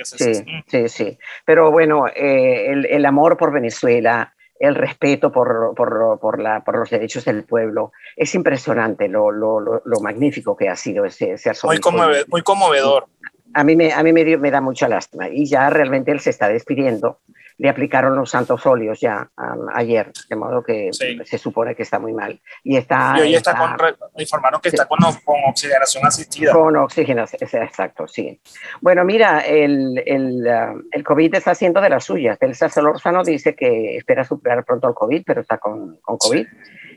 sí, 0.04 0.44
sí, 0.66 0.88
sí. 0.88 1.18
Pero 1.44 1.70
bueno, 1.70 2.06
eh, 2.08 2.70
el, 2.70 2.86
el, 2.86 3.04
amor 3.04 3.36
por 3.36 3.52
Venezuela, 3.52 4.34
el 4.58 4.74
respeto 4.74 5.30
por, 5.30 5.74
por, 5.76 6.18
por, 6.18 6.40
la, 6.40 6.64
por, 6.64 6.78
los 6.78 6.88
derechos 6.88 7.24
del 7.26 7.44
pueblo, 7.44 7.92
es 8.16 8.34
impresionante 8.34 9.08
lo, 9.08 9.30
lo, 9.30 9.60
lo, 9.60 10.00
magnífico 10.00 10.56
que 10.56 10.68
ha 10.68 10.76
sido 10.76 11.04
ese, 11.04 11.32
ese 11.32 11.52
muy, 11.64 11.80
muy 12.28 12.42
conmovedor. 12.42 13.06
A 13.56 13.64
mí, 13.64 13.74
me, 13.74 13.92
a 13.92 14.02
mí 14.02 14.12
me, 14.12 14.36
me 14.36 14.50
da 14.50 14.60
mucha 14.60 14.88
lástima 14.88 15.28
y 15.28 15.46
ya 15.46 15.70
realmente 15.70 16.12
él 16.12 16.20
se 16.20 16.30
está 16.30 16.48
despidiendo 16.48 17.20
le 17.58 17.70
aplicaron 17.70 18.14
los 18.16 18.30
santos 18.30 18.66
óleos 18.66 19.00
ya 19.00 19.30
ayer, 19.74 20.12
de 20.28 20.36
modo 20.36 20.62
que 20.62 20.90
se 20.92 21.38
supone 21.38 21.74
que 21.74 21.84
está 21.84 21.98
muy 21.98 22.12
mal. 22.12 22.38
Y 22.62 22.76
está. 22.76 23.14
Y 23.18 23.22
hoy 23.22 23.34
está, 23.34 23.56
con, 23.56 23.96
informaron 24.18 24.60
que 24.60 24.68
está 24.68 24.86
con, 24.86 24.98
con, 25.24 25.36
oxigenación 25.48 26.06
asistida. 26.06 26.52
Con 26.52 26.76
oxigenación, 26.76 27.40
exacto, 27.42 28.06
sí. 28.06 28.38
Bueno, 28.80 29.04
mira, 29.04 29.40
el, 29.40 30.02
el, 30.04 30.46
uh, 30.46 30.82
el 30.90 31.02
COVID 31.04 31.34
está 31.34 31.52
haciendo 31.52 31.80
de 31.80 31.88
las 31.88 32.04
suyas. 32.04 32.36
El 32.40 32.54
Solórzano 32.54 33.24
dice 33.24 33.54
que 33.54 33.96
espera 33.96 34.24
superar 34.24 34.64
pronto 34.64 34.88
el 34.88 34.94
COVID, 34.94 35.22
pero 35.24 35.40
está 35.40 35.56
con, 35.56 35.96
con 36.02 36.18
COVID. 36.18 36.46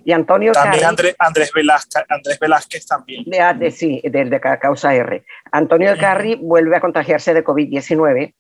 Y 0.04 0.12
Antonio 0.12 0.52
También 0.52 0.86
Andrés, 0.86 1.16
Andrés, 1.20 1.52
Velázquez, 1.54 2.04
Andrés 2.08 2.40
Velázquez 2.40 2.86
también. 2.86 3.26
De, 3.26 3.72
sí, 3.72 4.02
del 4.04 4.30
de 4.30 4.40
causa 4.40 4.94
R. 4.94 5.24
Antonio 5.52 5.98
Carri 5.98 6.36
vuelve 6.36 6.76
a 6.76 6.82
contagiarse 6.82 7.34
de 7.34 7.44
COVID-19 7.44 8.34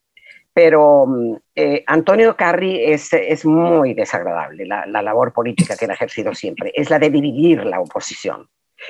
pero 0.51 1.05
mm, 1.05 1.35
eh, 1.55 1.83
Antonio 1.87 2.35
Carri 2.35 2.83
es, 2.83 3.13
es 3.13 3.45
muy 3.45 3.93
desagradable, 3.93 4.65
la, 4.65 4.85
la, 4.87 5.01
labor 5.01 5.31
política 5.31 5.77
que 5.77 5.85
él 5.85 5.91
ha 5.91 5.93
ejercido 5.93 6.33
siempre, 6.33 6.71
es 6.75 6.89
la 6.89 6.99
de 6.99 7.09
dividir 7.09 7.65
la 7.65 7.79
oposición. 7.79 8.49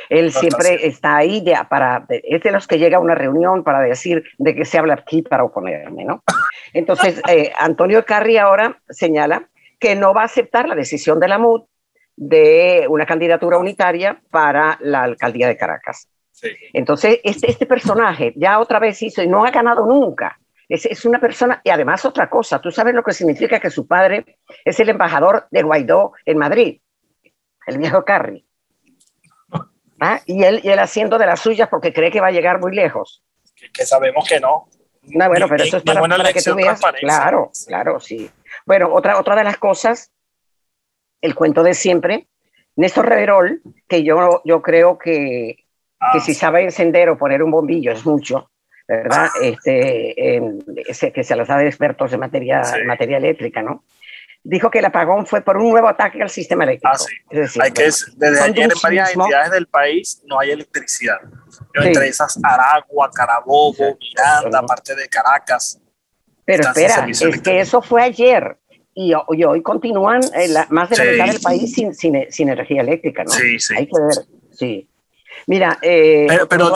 Él 0.10 0.32
siempre 0.32 0.86
está 0.88 1.18
ahí 1.18 1.42
de, 1.42 1.58
para, 1.70 2.06
es 2.10 2.42
de 2.44 2.52
los 2.52 2.68
que 2.68 2.78
llega 2.78 2.98
a 2.98 3.02
una 3.02 3.16
reunión 3.16 3.64
para 3.64 3.82
decir 3.82 4.24
de 4.38 4.56
qué 4.56 4.66
se 4.66 4.78
habla 4.78 4.94
aquí 4.96 5.22
para 5.22 5.44
oponerme, 5.44 6.06
¿no? 6.06 6.24
Entonces, 6.74 7.22
eh, 7.28 7.52
Antonio 7.58 8.06
Carri 8.06 8.38
ahora 8.38 8.80
señala 8.90 9.50
que 9.80 9.96
no 9.96 10.14
va 10.14 10.24
a 10.24 10.26
aceptar 10.26 10.68
la 10.68 10.76
decisión 10.76 11.20
de 11.20 11.28
la 11.28 11.38
MUD 11.38 11.64
de 12.22 12.86
una 12.90 13.06
candidatura 13.06 13.58
unitaria 13.58 14.22
para 14.30 14.78
la 14.82 15.04
alcaldía 15.04 15.48
de 15.48 15.58
Caracas. 15.58 16.10
Entonces, 16.74 17.20
este, 17.24 17.50
este 17.50 17.66
personaje 17.66 18.34
ya 18.36 18.60
otra 18.60 18.80
vez 18.80 19.02
hizo 19.02 19.22
y 19.22 19.28
no 19.28 19.46
ha 19.46 19.52
ganado 19.52 19.86
nunca 19.86 20.40
es, 20.70 21.06
una 21.06 21.20
persona, 21.20 21.62
y 21.64 21.72
además 21.72 22.06
otra 22.06 22.30
cosa, 22.30 22.62
tú 22.62 22.72
sabes 22.72 22.94
lo 22.94 23.04
que 23.04 23.12
significa 23.12 23.60
que 23.60 23.72
su 23.72 23.88
padre 23.88 24.38
es 24.64 24.80
el 24.80 24.90
embajador 24.90 25.48
de 25.50 25.64
Guaidó 25.64 26.14
en 26.26 26.38
Madrid, 26.38 26.80
el 27.66 27.80
viejo 27.80 28.06
Carri. 28.06 28.46
¿Ah? 30.00 30.22
Y, 30.26 30.44
él, 30.44 30.62
y 30.64 30.70
él 30.70 30.80
haciendo 30.80 31.18
de 31.18 31.26
las 31.26 31.42
suyas 31.42 31.68
porque 31.68 31.92
cree 31.92 32.12
que 32.12 32.22
va 32.22 32.28
a 32.28 32.32
llegar 32.32 32.60
muy 32.60 32.74
lejos. 32.74 33.24
Que, 33.74 33.86
sabemos 33.86 34.30
que 34.30 34.40
no. 34.40 34.70
No, 35.02 35.28
bueno, 35.28 35.48
pero 35.50 35.64
eso 35.64 35.78
es 35.78 35.84
para, 35.84 36.32
que 36.32 36.42
tú 36.42 36.56
veas. 36.56 36.80
Claro, 37.00 37.52
claro, 37.68 38.00
sí. 38.00 38.30
Bueno, 38.66 38.94
otra, 38.94 39.20
otra 39.20 39.36
de 39.36 39.44
las 39.44 39.58
cosas, 39.58 40.12
el 41.22 41.36
cuento 41.36 41.64
de 41.64 41.74
siempre, 41.74 42.28
Néstor 42.76 43.08
Reverol, 43.10 43.62
que 43.88 44.04
yo, 44.04 44.42
yo 44.46 44.62
creo 44.62 44.98
que, 44.98 45.66
que 46.00 46.18
ah. 46.18 46.20
si 46.20 46.34
sabe 46.34 46.64
encender 46.64 47.10
o 47.10 47.18
poner 47.18 47.44
un 47.44 47.52
bombillo 47.52 47.92
es 47.92 48.06
mucho, 48.06 48.50
¿verdad? 48.88 49.28
Este, 49.42 50.16
que 51.14 51.24
se 51.24 51.36
los 51.36 51.48
da 51.48 51.58
de 51.58 51.68
expertos 51.68 52.14
en 52.14 52.20
materia, 52.20 52.64
materia 52.86 53.18
eléctrica, 53.18 53.62
¿no? 53.62 53.84
Dijo 54.42 54.72
que 54.72 54.80
el 54.80 54.86
apagón 54.86 55.26
fue 55.26 55.42
por 55.42 55.58
un 55.58 55.70
nuevo 55.70 55.90
ataque 55.90 56.22
al 56.22 56.30
sistema 56.30 56.64
eléctrico. 56.64 56.96
Ah, 56.96 57.46
sí. 57.46 57.60
hay 57.60 57.72
que, 57.72 57.84
desde 57.84 58.42
ayer 58.42 58.72
en 58.72 58.80
varias 58.82 59.14
entidades 59.14 59.52
del 59.52 59.68
país 59.68 60.22
no 60.26 60.40
hay 60.40 60.52
electricidad. 60.52 61.18
Entre 61.74 62.08
esas, 62.08 62.40
Aragua, 62.42 63.12
Carabobo, 63.12 63.98
Miranda, 64.00 64.62
parte 64.66 64.96
de 64.96 65.10
Caracas. 65.10 65.82
Pero 66.46 66.64
espera, 66.64 67.06
es 67.10 67.42
que 67.42 67.60
eso 67.60 67.82
fue 67.82 68.02
ayer. 68.02 68.58
Y, 69.02 69.14
hoy 69.14 69.62
continúan 69.62 70.20
eh, 70.36 70.54
más 70.72 70.90
de 70.90 70.98
la 70.98 71.12
mitad 71.12 71.26
del 71.28 71.40
país 71.40 71.74
sin, 71.74 71.96
sin, 71.96 72.30
sin, 72.30 72.50
energía 72.50 72.82
eléctrica, 72.82 73.24
¿no? 73.24 73.32
Sí, 73.32 73.58
sí. 73.58 73.74
Hay 73.78 73.86
que 73.86 73.94
ver, 74.02 74.26
sí. 74.52 74.90
Mira, 75.48 75.80
eh, 75.82 76.28
pero, 76.50 76.74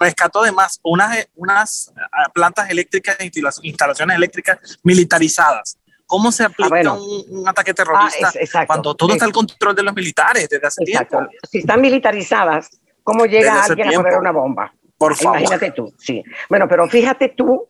rescató 0.00 0.42
además 0.42 0.80
unas, 0.82 1.28
unas 1.36 1.92
ah, 1.96 2.28
plantas 2.34 2.68
eléctricas, 2.68 3.16
instalaciones 3.62 4.16
eléctricas 4.16 4.58
militarizadas. 4.82 5.78
¿Cómo 6.04 6.32
se 6.32 6.42
aplica 6.42 6.80
ah, 6.84 6.98
un, 6.98 7.46
ataque 7.46 7.72
terrorista 7.72 8.32
ah, 8.54 8.66
cuando 8.66 8.96
todo 8.96 9.12
está 9.12 9.26
al 9.26 9.32
control 9.32 9.76
de 9.76 9.84
los 9.84 9.94
militares 9.94 10.48
desde 10.48 10.66
hace 10.66 10.84
tiempo? 10.84 11.28
Si 11.48 11.58
están 11.58 11.80
militarizadas, 11.80 12.70
¿cómo 13.04 13.24
llega 13.24 13.62
alguien 13.62 13.88
a 13.88 14.02
poner 14.02 14.18
una 14.18 14.32
bomba? 14.32 14.74
Por 14.98 15.14
favor. 15.14 15.38
Imagínate 15.38 15.70
tú, 15.70 15.94
sí. 15.96 16.24
Bueno, 16.48 16.66
pero 16.68 16.88
fíjate 16.88 17.28
tú, 17.28 17.68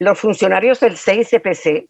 los 0.00 0.18
funcionarios 0.18 0.80
del 0.80 0.96
6CPC, 0.96 1.88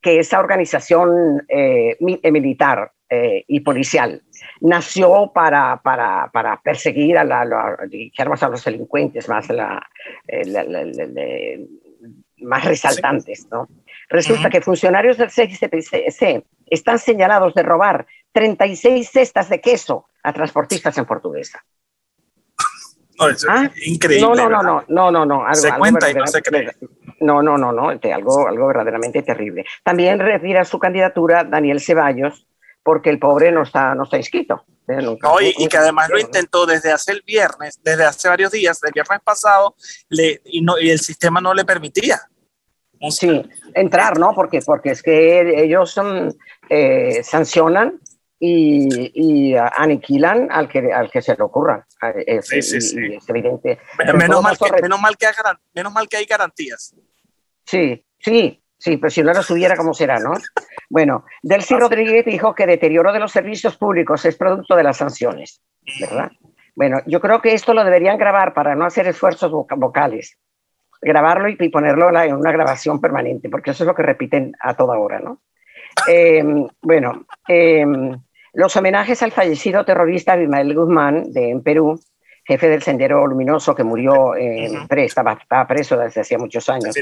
que 0.00 0.18
esa 0.18 0.38
organización 0.38 1.44
eh, 1.48 1.96
eh, 2.00 2.32
militar 2.32 2.92
eh, 3.12 3.44
y 3.48 3.58
policial, 3.60 4.22
nació 4.60 5.32
para, 5.34 5.80
para, 5.82 6.30
para 6.32 6.60
perseguir 6.62 7.18
a, 7.18 7.24
la, 7.24 7.40
a 7.40 8.48
los 8.48 8.64
delincuentes 8.64 9.28
más, 9.28 9.48
la, 9.48 9.84
eh, 10.28 11.66
más 12.38 12.64
resaltantes. 12.64 13.48
¿no? 13.50 13.68
Resulta 14.08 14.48
que 14.48 14.60
funcionarios 14.60 15.18
del 15.18 15.30
CICPC 15.30 16.44
están 16.66 16.98
señalados 17.00 17.52
de 17.54 17.64
robar 17.64 18.06
36 18.32 19.10
cestas 19.10 19.48
de 19.48 19.60
queso 19.60 20.06
a 20.22 20.32
transportistas 20.32 20.96
en 20.96 21.04
Portuguesa. 21.04 21.64
¿Ah? 23.48 23.70
Increíble. 23.84 24.26
No, 24.26 24.34
no, 24.34 24.48
no, 24.48 24.62
no, 24.62 24.84
no, 24.88 25.10
no, 25.10 25.26
no. 25.26 25.44
Algo, 25.44 25.54
se 25.54 25.72
cuenta 25.72 26.10
y 26.10 26.14
no 26.14 26.26
se 26.26 26.40
cree. 26.42 26.70
No, 27.20 27.42
no, 27.42 27.58
no, 27.58 27.72
no, 27.72 27.90
algo, 27.90 28.48
algo 28.48 28.66
verdaderamente 28.66 29.22
terrible. 29.22 29.64
También 29.84 30.18
retira 30.18 30.64
su 30.64 30.78
candidatura 30.78 31.44
Daniel 31.44 31.80
Ceballos 31.80 32.46
porque 32.82 33.10
el 33.10 33.18
pobre 33.18 33.52
no 33.52 33.62
está, 33.62 33.94
no 33.94 34.04
está 34.04 34.16
inscrito. 34.16 34.64
No, 34.98 35.40
y, 35.40 35.68
que 35.68 35.76
además 35.76 36.08
lo 36.10 36.18
intentó 36.18 36.66
desde 36.66 36.90
hace 36.90 37.12
el 37.12 37.22
viernes, 37.24 37.78
desde 37.82 38.04
hace 38.04 38.28
varios 38.28 38.50
días, 38.50 38.82
el 38.82 38.92
viernes 38.92 39.20
pasado, 39.22 39.76
le, 40.08 40.40
y, 40.44 40.62
no, 40.62 40.78
y 40.78 40.90
el 40.90 40.98
sistema 40.98 41.40
no 41.40 41.54
le 41.54 41.64
permitía. 41.64 42.20
Sí, 43.10 43.48
entrar, 43.74 44.18
¿no? 44.18 44.34
Porque, 44.34 44.60
porque 44.66 44.90
es 44.90 45.02
que 45.02 45.62
ellos 45.62 45.98
eh, 46.68 47.22
sancionan 47.22 48.00
y, 48.38 49.54
aniquilan 49.54 50.48
al 50.50 50.68
que, 50.68 50.92
al 50.92 51.10
que 51.10 51.22
se 51.22 51.36
le 51.36 51.42
ocurra. 51.42 51.86
Es, 52.26 52.48
sí, 52.48 52.60
sí, 52.60 52.80
sí. 52.80 52.98
es 53.14 53.28
evidente. 53.28 53.78
Menos 53.98 54.42
mal, 54.42 54.58
que, 54.58 54.82
menos, 54.82 55.00
mal 55.00 55.16
que 55.16 55.26
hay, 55.26 55.34
menos 55.72 55.92
mal 55.92 56.08
que 56.08 56.16
hay 56.16 56.24
garantías. 56.24 56.94
Sí, 57.70 58.04
sí, 58.18 58.60
sí, 58.76 58.96
pero 58.96 59.10
si 59.10 59.22
no 59.22 59.32
lo 59.32 59.44
subiera, 59.44 59.76
¿cómo 59.76 59.94
será, 59.94 60.18
no? 60.18 60.32
Bueno, 60.88 61.24
Delcy 61.40 61.76
Rodríguez 61.76 62.24
dijo 62.24 62.52
que 62.52 62.66
deterioro 62.66 63.12
de 63.12 63.20
los 63.20 63.30
servicios 63.30 63.76
públicos 63.76 64.24
es 64.24 64.34
producto 64.36 64.74
de 64.74 64.82
las 64.82 64.96
sanciones, 64.96 65.62
¿verdad? 66.00 66.32
Bueno, 66.74 66.98
yo 67.06 67.20
creo 67.20 67.40
que 67.40 67.54
esto 67.54 67.72
lo 67.72 67.84
deberían 67.84 68.18
grabar 68.18 68.54
para 68.54 68.74
no 68.74 68.84
hacer 68.84 69.06
esfuerzos 69.06 69.52
vocales. 69.52 70.36
Grabarlo 71.00 71.48
y 71.48 71.68
ponerlo 71.68 72.10
en 72.20 72.34
una 72.34 72.50
grabación 72.50 73.00
permanente, 73.00 73.48
porque 73.48 73.70
eso 73.70 73.84
es 73.84 73.86
lo 73.86 73.94
que 73.94 74.02
repiten 74.02 74.52
a 74.60 74.74
toda 74.74 74.98
hora, 74.98 75.20
¿no? 75.20 75.40
Eh, 76.08 76.42
bueno, 76.82 77.24
eh, 77.46 77.86
los 78.52 78.76
homenajes 78.76 79.22
al 79.22 79.30
fallecido 79.30 79.84
terrorista 79.84 80.32
Abimael 80.32 80.74
Guzmán 80.74 81.32
de, 81.32 81.50
en 81.50 81.62
Perú, 81.62 82.00
jefe 82.50 82.68
del 82.68 82.82
Sendero 82.82 83.24
Luminoso 83.28 83.76
que 83.76 83.84
murió, 83.84 84.34
en 84.34 84.88
estaba, 84.98 85.38
preso 85.68 85.96
desde 85.96 86.22
hacía 86.22 86.36
muchos 86.36 86.68
años, 86.68 86.92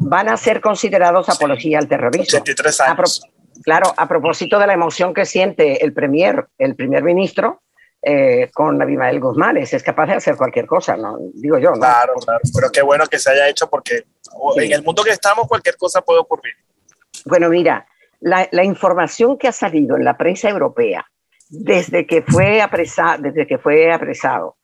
van 0.00 0.28
a 0.28 0.36
ser 0.36 0.60
considerados 0.60 1.30
apología 1.30 1.78
al 1.78 1.88
terrorismo. 1.88 2.24
83 2.24 2.80
años. 2.82 3.22
claro, 3.62 3.94
a 3.96 4.06
propósito 4.06 4.58
de 4.58 4.66
la 4.66 4.74
emoción 4.74 5.14
que 5.14 5.24
siente 5.24 5.82
el 5.82 5.94
premier, 5.94 6.46
el 6.58 6.76
primer 6.76 7.02
ministro, 7.04 7.62
eh, 8.02 8.50
con 8.52 8.82
Abimael 8.82 9.18
Guzmán, 9.18 9.56
es, 9.56 9.82
capaz 9.82 10.06
de 10.08 10.14
hacer 10.14 10.36
cualquier 10.36 10.66
cosa, 10.66 10.94
¿no? 10.94 11.16
Digo 11.32 11.56
yo, 11.56 11.70
¿no? 11.70 11.78
Claro, 11.78 12.14
claro, 12.16 12.40
pero 12.54 12.70
qué 12.70 12.82
bueno 12.82 13.06
que 13.06 13.18
se 13.18 13.30
haya 13.30 13.48
hecho 13.48 13.70
porque 13.70 14.04
en 14.56 14.72
el 14.72 14.82
mundo 14.82 15.02
que 15.02 15.12
estamos 15.12 15.48
cualquier 15.48 15.78
cosa 15.78 16.02
puede 16.02 16.20
ocurrir. 16.20 16.52
Bueno, 17.24 17.48
mira, 17.48 17.86
la, 18.20 18.64
información 18.64 19.38
que 19.38 19.48
ha 19.48 19.52
salido 19.52 19.96
en 19.96 20.04
la 20.04 20.18
prensa 20.18 20.50
europea 20.50 21.06
desde 21.48 22.06
que 22.06 22.22
fue 22.22 22.60
apresado, 22.60 23.22
desde 23.22 23.46
que 23.46 23.58
fue 23.58 23.92
apresado 23.92 24.56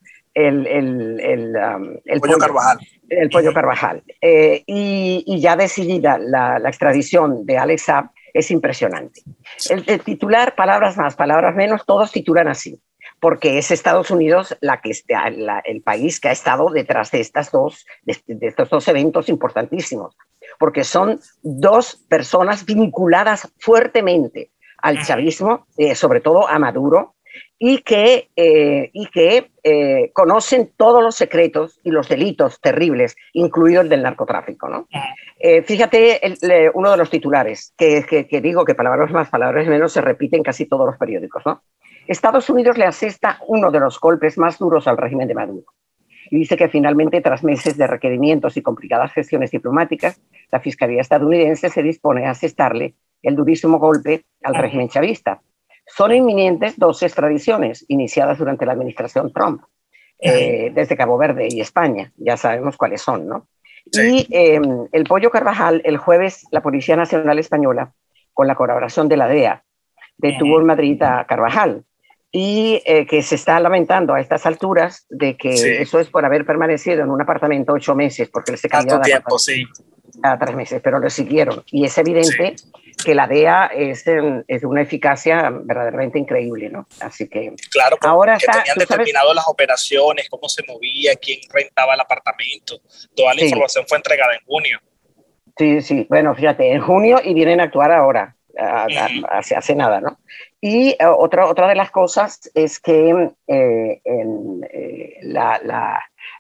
el, 0.46 0.66
el, 0.66 1.20
el, 1.20 1.56
um, 1.56 1.96
el 2.04 2.20
pollo, 2.20 2.38
Carvajal. 2.38 2.78
El 3.08 3.30
pollo 3.30 3.52
Carvajal. 3.52 4.02
Eh, 4.20 4.62
y, 4.66 5.40
ya 5.40 5.56
decidida 5.56 6.18
la, 6.18 6.58
la, 6.58 6.68
extradición 6.68 7.44
de 7.46 7.58
Alex 7.58 7.82
Saab 7.82 8.10
es 8.32 8.50
impresionante. 8.50 9.22
El, 9.68 10.00
titular, 10.00 10.54
palabras 10.54 10.96
más, 10.96 11.16
palabras 11.16 11.54
menos, 11.54 11.84
todos 11.86 12.12
titulan 12.12 12.48
así, 12.48 12.80
porque 13.20 13.58
es 13.58 13.70
Estados 13.70 14.10
Unidos 14.10 14.56
la 14.60 14.80
que 14.80 14.90
está, 14.90 15.28
el 15.28 15.82
país 15.82 16.20
que 16.20 16.28
ha 16.28 16.32
estado 16.32 16.70
detrás 16.70 17.10
de, 17.10 17.20
estas 17.20 17.50
dos, 17.50 17.86
de 18.04 18.46
estos 18.46 18.68
dos 18.70 18.86
eventos 18.88 19.28
importantísimos 19.28 20.16
porque 20.58 20.84
son 20.84 21.20
dos 21.42 21.96
personas 22.08 22.64
vinculadas 22.64 23.48
fuertemente 23.58 24.50
al 24.78 25.04
chavismo, 25.04 25.66
eh, 25.76 25.94
sobre 25.94 26.20
todo 26.20 26.48
a 26.48 26.58
Maduro, 26.58 27.14
y 27.58 27.78
que, 27.78 28.28
eh, 28.36 28.90
y 28.92 29.06
que 29.06 29.50
eh, 29.64 30.10
conocen 30.12 30.72
todos 30.76 31.02
los 31.02 31.16
secretos 31.16 31.80
y 31.82 31.90
los 31.90 32.08
delitos 32.08 32.60
terribles, 32.60 33.16
incluido 33.32 33.80
el 33.80 33.88
del 33.88 34.02
narcotráfico. 34.02 34.68
¿no? 34.68 34.86
fíjate 35.64 36.20
uno 36.74 36.90
de 36.90 36.96
los 36.96 37.10
titulares, 37.10 37.72
que, 37.76 38.04
que, 38.28 38.40
digo 38.40 38.64
que 38.64 38.74
palabras 38.74 39.10
más, 39.10 39.28
palabras 39.28 39.66
menos 39.66 39.92
se 39.92 40.00
repiten 40.00 40.38
en 40.38 40.44
casi 40.44 40.66
todos 40.66 40.86
los 40.86 40.96
periódicos. 40.96 41.42
¿no? 41.46 41.62
Estados 42.06 42.48
Unidos 42.50 42.78
le 42.78 42.84
asesta 42.84 43.40
uno 43.46 43.70
de 43.70 43.80
los 43.80 44.00
golpes 44.00 44.38
más 44.38 44.58
duros 44.58 44.88
al 44.88 44.96
régimen 44.96 45.28
de 45.28 45.34
Maduro 45.34 45.66
y 46.30 46.38
dice 46.38 46.56
que 46.56 46.68
finalmente, 46.68 47.20
tras 47.20 47.42
meses 47.42 47.76
de 47.76 47.86
requerimientos 47.86 48.56
y 48.56 48.62
complicadas 48.62 49.12
gestiones 49.12 49.50
diplomáticas, 49.50 50.20
la 50.52 50.60
Fiscalía 50.60 51.00
estadounidense 51.00 51.70
se 51.70 51.82
dispone 51.82 52.26
a 52.26 52.30
asestarle 52.30 52.94
el 53.22 53.34
durísimo 53.34 53.78
golpe 53.78 54.24
al 54.42 54.54
régimen 54.54 54.88
chavista. 54.88 55.40
Son 55.88 56.12
inminentes 56.14 56.78
dos 56.78 57.02
extradiciones 57.02 57.84
iniciadas 57.88 58.38
durante 58.38 58.66
la 58.66 58.72
administración 58.72 59.32
Trump, 59.32 59.62
eh, 60.20 60.70
desde 60.74 60.96
Cabo 60.96 61.18
Verde 61.18 61.48
y 61.50 61.60
España. 61.60 62.12
Ya 62.16 62.36
sabemos 62.36 62.76
cuáles 62.76 63.02
son, 63.02 63.26
¿no? 63.26 63.48
Y 63.92 64.26
em, 64.30 64.86
el 64.92 65.04
Pollo 65.04 65.30
Carvajal, 65.30 65.80
el 65.84 65.96
jueves, 65.96 66.46
la 66.50 66.60
Policía 66.60 66.96
Nacional 66.96 67.38
Española, 67.38 67.92
con 68.34 68.46
la 68.46 68.54
colaboración 68.54 69.08
de 69.08 69.16
la 69.16 69.28
DEA, 69.28 69.64
detuvo 70.18 70.60
en 70.60 70.66
Madrid 70.66 71.02
a 71.02 71.24
Carvajal, 71.26 71.84
y 72.30 72.82
eh, 72.84 73.06
que 73.06 73.22
se 73.22 73.36
está 73.36 73.58
lamentando 73.58 74.14
a 74.14 74.20
estas 74.20 74.44
alturas 74.44 75.06
de 75.08 75.36
que 75.36 75.80
eso 75.80 75.98
es 75.98 76.10
por 76.10 76.24
haber 76.24 76.44
permanecido 76.44 77.02
en 77.02 77.10
un 77.10 77.22
apartamento 77.22 77.72
ocho 77.72 77.94
meses, 77.94 78.28
porque 78.28 78.56
se 78.56 78.68
cambió 78.68 79.00
tiempo, 79.00 79.38
sí. 79.38 79.64
a 80.22 80.38
tres 80.38 80.54
meses, 80.54 80.80
pero 80.82 80.98
lo 80.98 81.08
siguieron. 81.08 81.62
Y 81.66 81.84
es 81.86 81.96
evidente 81.96 82.56
que 83.04 83.14
la 83.14 83.26
DEA 83.26 83.66
es, 83.66 84.04
es, 84.06 84.64
una 84.64 84.82
eficacia 84.82 85.50
verdaderamente 85.50 86.18
increíble, 86.18 86.68
¿no? 86.68 86.86
Así 87.00 87.28
que 87.28 87.54
claro, 87.70 87.96
ahora 88.00 88.36
que 88.38 88.46
tenían 88.46 88.76
determinado 88.76 89.32
las 89.34 89.46
operaciones, 89.48 90.28
cómo 90.28 90.48
se 90.48 90.62
movía, 90.64 91.14
quién 91.16 91.40
rentaba 91.50 91.94
el 91.94 92.00
apartamento, 92.00 92.80
toda 93.14 93.34
la 93.34 93.44
información 93.44 93.84
fue 93.86 93.98
entregada 93.98 94.34
en 94.34 94.44
junio. 94.44 94.80
Sí, 95.56 95.82
sí, 95.82 96.06
bueno, 96.08 96.34
fíjate, 96.34 96.72
en 96.72 96.80
junio 96.80 97.20
y 97.22 97.34
vienen 97.34 97.60
a 97.60 97.64
actuar 97.64 97.90
ahora, 97.92 98.36
hace, 99.30 99.56
hace 99.56 99.74
nada, 99.74 100.00
¿no? 100.00 100.18
Y 100.60 100.90
eh, 100.90 101.06
otra, 101.06 101.46
otra 101.46 101.68
de 101.68 101.76
las 101.76 101.90
cosas 101.90 102.50
es 102.54 102.80
que 102.80 103.30
eh, 103.46 104.00
eh, 104.04 105.20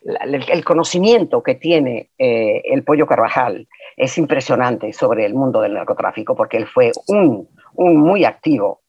el 0.02 0.64
conocimiento 0.64 1.42
que 1.42 1.54
tiene 1.54 2.10
el 2.18 2.82
Pollo 2.84 3.06
Carvajal 3.06 3.68
es 3.98 4.16
impresionante 4.18 4.92
sobre 4.92 5.26
el 5.26 5.34
mundo 5.34 5.60
del 5.60 5.74
narcotráfico, 5.74 6.36
porque 6.36 6.56
él 6.56 6.66
fue 6.66 6.92
un, 7.08 7.48
un 7.74 7.96
muy 7.96 8.24
activo 8.24 8.82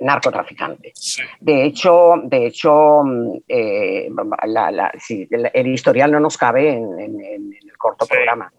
narcotraficante. 0.00 0.92
De 1.40 1.64
hecho, 1.64 2.16
de 2.24 2.46
hecho 2.46 3.02
mm, 3.04 3.38
el, 3.48 5.66
historial 5.66 6.12
no 6.12 6.20
nos 6.20 6.36
cabe 6.36 6.74
en, 6.74 6.98
el 6.98 7.78
corto 7.78 8.06
programa. 8.06 8.52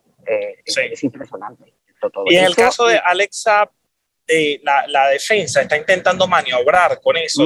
Es 0.66 1.04
impresionante. 1.04 1.72
y 2.26 2.38
en 2.38 2.46
el 2.46 2.56
caso 2.56 2.88
de 2.88 2.98
Alexa 2.98 3.70
la, 4.64 5.08
defensa 5.10 5.62
está 5.62 5.78
intentando 5.78 6.28
maniobrar 6.28 7.00
con 7.02 7.16
eso, 7.18 7.46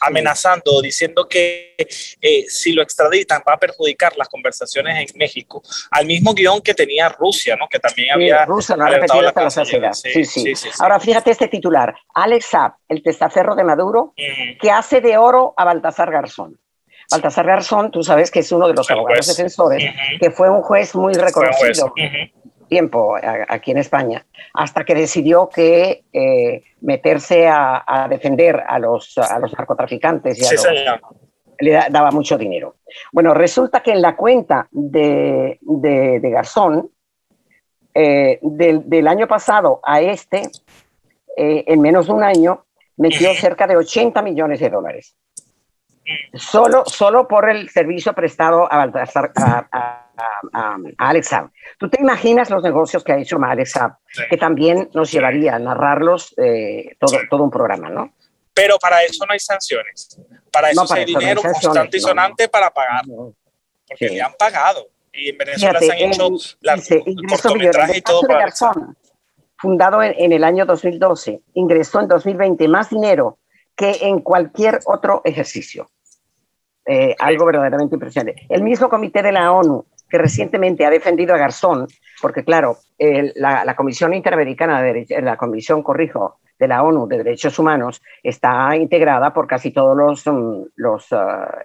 amenazando, 0.00 0.80
diciendo 0.82 1.26
que 1.28 1.74
eh, 1.78 2.44
si 2.48 2.72
lo 2.72 2.82
extraditan 2.82 3.42
va 3.48 3.54
a 3.54 3.58
perjudicar 3.58 4.16
las 4.16 4.28
conversaciones 4.28 5.10
en 5.10 5.18
México, 5.18 5.62
al 5.90 6.06
mismo 6.06 6.34
guion 6.34 6.60
que 6.60 6.74
tenía 6.74 7.08
Rusia, 7.08 7.56
¿no? 7.56 7.66
que 7.68 7.78
también 7.78 8.12
había 8.12 8.44
Rusia 8.44 8.76
no 8.76 8.84
ha 8.84 8.90
repetido 8.90 9.26
hasta 9.26 9.42
la 9.42 9.50
saciedad. 9.50 9.92
Sí, 9.92 10.24
sí, 10.24 10.52
Ahora 10.80 11.00
fíjate 11.00 11.30
este 11.30 11.48
titular, 11.48 11.94
Alex 12.14 12.46
Saab, 12.46 12.72
el 12.88 13.02
testaferro 13.02 13.54
de 13.54 13.64
Maduro, 13.64 14.14
que 14.16 14.70
hace 14.70 15.00
de 15.00 15.16
oro 15.16 15.54
a 15.56 15.64
Baltasar 15.64 16.10
Garzón. 16.10 16.58
Baltasar 17.10 17.46
Garzón, 17.46 17.90
tú 17.90 18.04
sabes 18.04 18.30
que 18.30 18.40
es 18.40 18.52
uno 18.52 18.68
de 18.68 18.74
los 18.74 18.88
abogados 18.90 19.26
defensores, 19.26 19.82
que 20.20 20.30
fue 20.30 20.48
un 20.48 20.62
juez 20.62 20.94
muy 20.94 21.14
reconocido 21.14 21.92
tiempo 22.70 23.16
aquí 23.48 23.72
en 23.72 23.78
España, 23.78 24.24
hasta 24.54 24.84
que 24.84 24.94
decidió 24.94 25.50
que 25.50 26.04
eh, 26.12 26.62
meterse 26.80 27.48
a, 27.48 28.06
defender 28.08 28.62
a 28.66 28.78
los, 28.78 29.18
a 29.18 29.38
los 29.38 29.52
narcotraficantes 29.52 30.38
y 30.40 31.64
le 31.64 31.72
daba 31.90 32.10
mucho 32.10 32.38
dinero. 32.38 32.76
Bueno, 33.12 33.34
resulta 33.34 33.82
que 33.82 33.92
en 33.92 34.00
la 34.00 34.16
cuenta 34.16 34.68
de, 34.70 35.58
de, 35.60 36.30
Garzón, 36.30 36.90
eh, 37.92 38.38
del, 38.40 39.08
año 39.08 39.26
pasado 39.26 39.80
a 39.82 40.00
este, 40.00 40.42
eh, 41.36 41.64
en 41.66 41.80
menos 41.80 42.06
de 42.06 42.12
un 42.12 42.22
año, 42.22 42.64
metió 42.96 43.34
cerca 43.34 43.66
de 43.66 43.76
80 43.76 44.22
millones 44.22 44.60
de 44.60 44.70
dólares. 44.70 45.16
Solo, 46.34 46.84
solo 46.86 47.28
por 47.28 47.50
el 47.50 47.68
servicio 47.68 48.14
prestado 48.14 48.72
a, 48.72 48.82
a, 48.82 49.68
a, 49.72 50.09
Alex 50.98 51.30
¿Tú 51.78 51.88
te 51.88 52.00
imaginas 52.00 52.50
los 52.50 52.62
negocios 52.62 53.04
que 53.04 53.12
ha 53.12 53.18
hecho 53.18 53.38
Alex 53.42 53.74
Que 54.28 54.36
también 54.36 54.90
nos 54.94 55.10
llevaría 55.10 55.56
a 55.56 55.58
narrarlos 55.58 56.34
eh, 56.38 56.96
todo, 56.98 57.18
todo 57.28 57.42
un 57.44 57.50
programa, 57.50 57.88
¿no? 57.88 58.14
Pero 58.52 58.78
para 58.78 59.02
eso 59.02 59.24
no 59.26 59.32
hay 59.32 59.40
sanciones. 59.40 60.20
Para 60.50 60.70
eso 60.70 60.86
hay 60.92 61.04
dinero 61.04 61.40
constante 61.42 61.96
y 61.96 62.00
sonante 62.00 62.48
para 62.48 62.70
pagar. 62.70 63.04
Porque 63.86 64.08
le 64.08 64.20
han 64.20 64.34
pagado. 64.38 64.88
Y 65.12 65.30
en 65.30 65.38
Venezuela 65.38 65.80
se 65.80 65.92
han 65.92 65.98
hecho 65.98 66.28
cortometrajes 67.28 67.96
y 67.96 68.02
todo 68.02 68.22
para 68.22 68.52
fundado 69.56 70.02
en, 70.02 70.14
en, 70.16 70.32
el 70.32 70.42
año 70.44 70.64
2012, 70.64 71.42
ingresó 71.54 72.00
en 72.00 72.08
2020 72.08 72.66
más 72.68 72.88
dinero 72.88 73.38
que 73.76 73.98
en 74.02 74.20
cualquier 74.20 74.80
otro 74.86 75.20
ejercicio. 75.24 75.90
Eh, 76.86 77.14
algo 77.18 77.44
verdaderamente 77.44 77.94
impresionante. 77.94 78.46
El 78.48 78.62
mismo 78.62 78.88
comité 78.88 79.22
de 79.22 79.32
la 79.32 79.52
ONU 79.52 79.86
que 80.10 80.18
recientemente 80.18 80.84
ha 80.84 80.90
defendido 80.90 81.34
a 81.34 81.38
Garzón, 81.38 81.86
porque 82.20 82.44
claro, 82.44 82.78
la, 82.98 83.74
Comisión 83.76 84.12
Interamericana 84.12 84.82
de 84.82 85.06
la 85.22 85.36
Comisión, 85.36 85.82
corrijo, 85.82 86.40
de 86.60 86.68
la 86.68 86.82
ONU 86.82 87.08
de 87.08 87.16
Derechos 87.16 87.58
Humanos 87.58 88.02
está 88.22 88.76
integrada 88.76 89.32
por 89.32 89.46
casi 89.46 89.70
todos 89.70 89.96
los, 89.96 90.26
mm, 90.26 90.64
los 90.76 91.10
uh, 91.10 91.16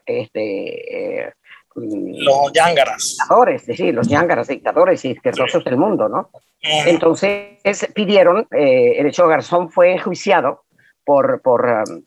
este, 0.05 1.25
eh, 1.25 1.33
los 1.75 2.53
yángaras. 2.53 3.17
Dictadores, 3.19 3.63
sí, 3.63 3.91
los 3.91 4.07
yángaras, 4.07 4.47
dictadores 4.47 5.03
y 5.03 5.09
izquierdosos 5.09 5.63
del 5.65 5.75
mundo, 5.75 6.07
¿no? 6.07 6.29
Entonces 6.61 7.59
pidieron, 7.93 8.47
eh, 8.51 8.93
el 8.97 9.07
hecho 9.07 9.27
Garzón 9.27 9.69
fue 9.69 9.91
enjuiciado 9.91 10.63
por, 11.03 11.41
por, 11.41 11.65
um, 11.65 12.03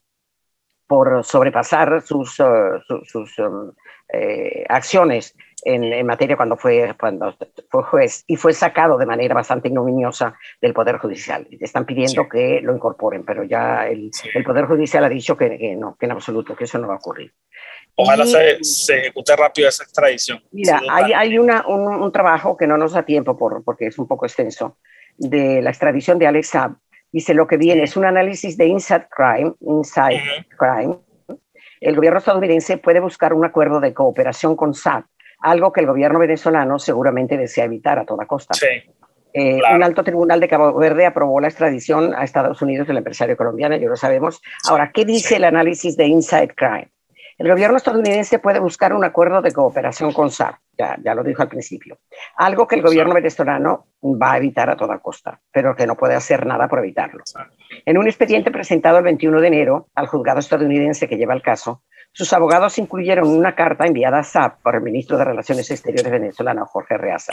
por 0.87 1.23
sobrepasar 1.23 2.01
sus, 2.01 2.41
uh, 2.41 2.81
sus, 3.05 3.39
um, 3.39 3.73
eh, 4.11 4.65
acciones 4.71 5.37
en, 5.69 6.07
materia 6.07 6.37
cuando 6.37 6.57
fue, 6.57 6.95
cuando 6.99 7.37
fue 7.69 7.83
juez 7.83 8.25
y 8.27 8.37
fue 8.37 8.55
sacado 8.55 8.97
de 8.97 9.05
manera 9.05 9.35
bastante 9.35 9.69
ignominiosa 9.69 10.35
del 10.61 10.73
Poder 10.73 10.97
Judicial. 10.97 11.47
Están 11.61 11.85
pidiendo 11.85 12.29
que 12.29 12.61
lo 12.63 12.75
incorporen, 12.75 13.25
pero 13.25 13.45
ya 13.45 13.87
el, 13.87 14.11
el 14.35 14.45
Poder 14.45 14.65
Judicial 14.65 15.05
ha 15.05 15.09
dicho 15.09 15.37
que, 15.37 15.59
que, 15.59 15.77
no, 15.77 15.97
que 15.99 16.07
en 16.07 16.13
absoluto, 16.13 16.57
que 16.57 16.65
eso 16.65 16.79
no 16.79 16.89
va 16.89 16.95
a 16.95 16.99
ocurrir. 16.99 17.33
Ojalá 17.97 18.25
se, 18.25 18.63
se, 18.63 18.99
ejecute 18.99 19.37
rápido 19.37 19.69
esa 19.69 19.83
extradición. 19.83 20.43
Mira, 20.53 20.81
hay, 20.91 21.13
hay 21.13 21.39
una, 21.39 21.67
un, 21.67 21.87
un, 21.87 22.13
trabajo 22.13 22.57
que 22.57 22.67
no 22.67 22.79
nos 22.79 22.93
da 22.93 23.03
tiempo 23.03 23.37
por, 23.37 23.63
porque 23.65 23.89
es 23.89 23.99
un 23.99 24.07
poco 24.07 24.25
extenso, 24.25 24.79
de 25.17 25.61
la 25.61 25.71
extradición 25.71 26.19
de 26.19 26.29
Alex 26.29 26.49
Saab. 26.49 26.77
Dice 27.11 27.35
lo 27.35 27.47
que 27.47 27.57
viene 27.57 27.83
es 27.83 27.97
un 27.97 28.05
análisis 28.05 28.57
de 28.57 28.67
inside 28.67 29.07
crime, 29.11 29.55
inside 29.61 30.47
crime. 30.57 30.99
El 31.81 31.97
gobierno 31.97 32.19
estadounidense 32.19 32.79
puede 32.79 33.01
buscar 33.01 33.33
un 33.35 33.45
acuerdo 33.45 33.81
de 33.81 33.93
cooperación 33.93 34.57
con 34.57 34.75
Saab 34.75 35.05
algo 35.41 35.73
que 35.73 35.81
el 35.81 35.87
gobierno 35.87 36.19
venezolano 36.19 36.79
seguramente 36.79 37.37
desea 37.37 37.65
evitar 37.65 37.99
a 37.99 38.05
toda 38.05 38.27
costa. 38.27 38.55
Eh, 39.35 39.61
un 39.75 39.83
alto 39.83 40.03
tribunal 40.03 40.41
de 40.41 40.49
Cabo 40.49 40.75
Verde 40.75 41.07
aprobó 41.07 41.41
la 41.41 41.49
extradición 41.49 42.15
a 42.15 42.25
Estados 42.25 42.61
Unidos 42.63 42.89
del 42.89 42.97
empresario 42.97 43.37
colombiano, 43.37 43.77
ya 43.77 43.89
lo 43.89 43.97
sabemos. 43.97 44.41
Ahora, 44.69 44.91
¿qué 44.93 45.05
dice 45.05 45.37
el 45.37 45.45
análisis 45.45 45.97
de 45.97 46.07
Inside 46.07 46.55
Crime? 46.57 46.91
El 47.37 47.49
gobierno 47.49 47.77
estadounidense 47.77 48.41
puede 48.41 48.59
buscar 48.59 48.93
un 48.93 49.05
acuerdo 49.05 49.41
de 49.41 49.53
cooperación 49.53 50.13
con 50.13 50.29
SAR, 50.29 50.59
ya, 50.77 50.97
ya 51.05 51.15
lo 51.15 51.23
dijo 51.23 51.41
al 51.41 51.49
principio, 51.49 51.99
algo 52.37 52.67
que 52.67 52.75
el 52.75 52.83
gobierno 52.83 53.15
venezolano 53.15 53.87
va 54.03 54.33
a 54.33 54.37
evitar 54.39 54.69
a 54.71 54.77
toda 54.77 54.99
costa, 54.99 55.41
pero 55.53 55.77
que 55.77 55.87
no 55.87 55.95
puede 55.95 56.17
hacer 56.17 56.45
nada 56.45 56.67
por 56.67 56.81
evitarlo. 56.81 57.23
En 57.87 57.97
un 57.97 58.09
expediente 58.09 58.51
presentado 58.51 58.99
el 58.99 59.05
21 59.05 59.41
de 59.41 59.47
enero 59.47 59.89
al 59.95 60.09
juzgado 60.09 60.41
estadounidense 60.41 61.09
que 61.09 61.17
lleva 61.17 61.33
el 61.33 61.43
caso, 61.43 61.85
sus 62.19 62.33
abogados 62.33 62.77
incluyeron 62.79 63.29
una 63.29 63.55
carta 63.55 63.87
enviada 63.87 64.19
a 64.19 64.25
SAP 64.25 64.61
por 64.61 64.75
el 64.75 64.83
ministro 64.83 65.17
de 65.17 65.25
Relaciones 65.25 65.71
Exteriores 65.71 66.11
venezolano, 66.11 66.67
Jorge 66.67 66.99
Reaza. 66.99 67.31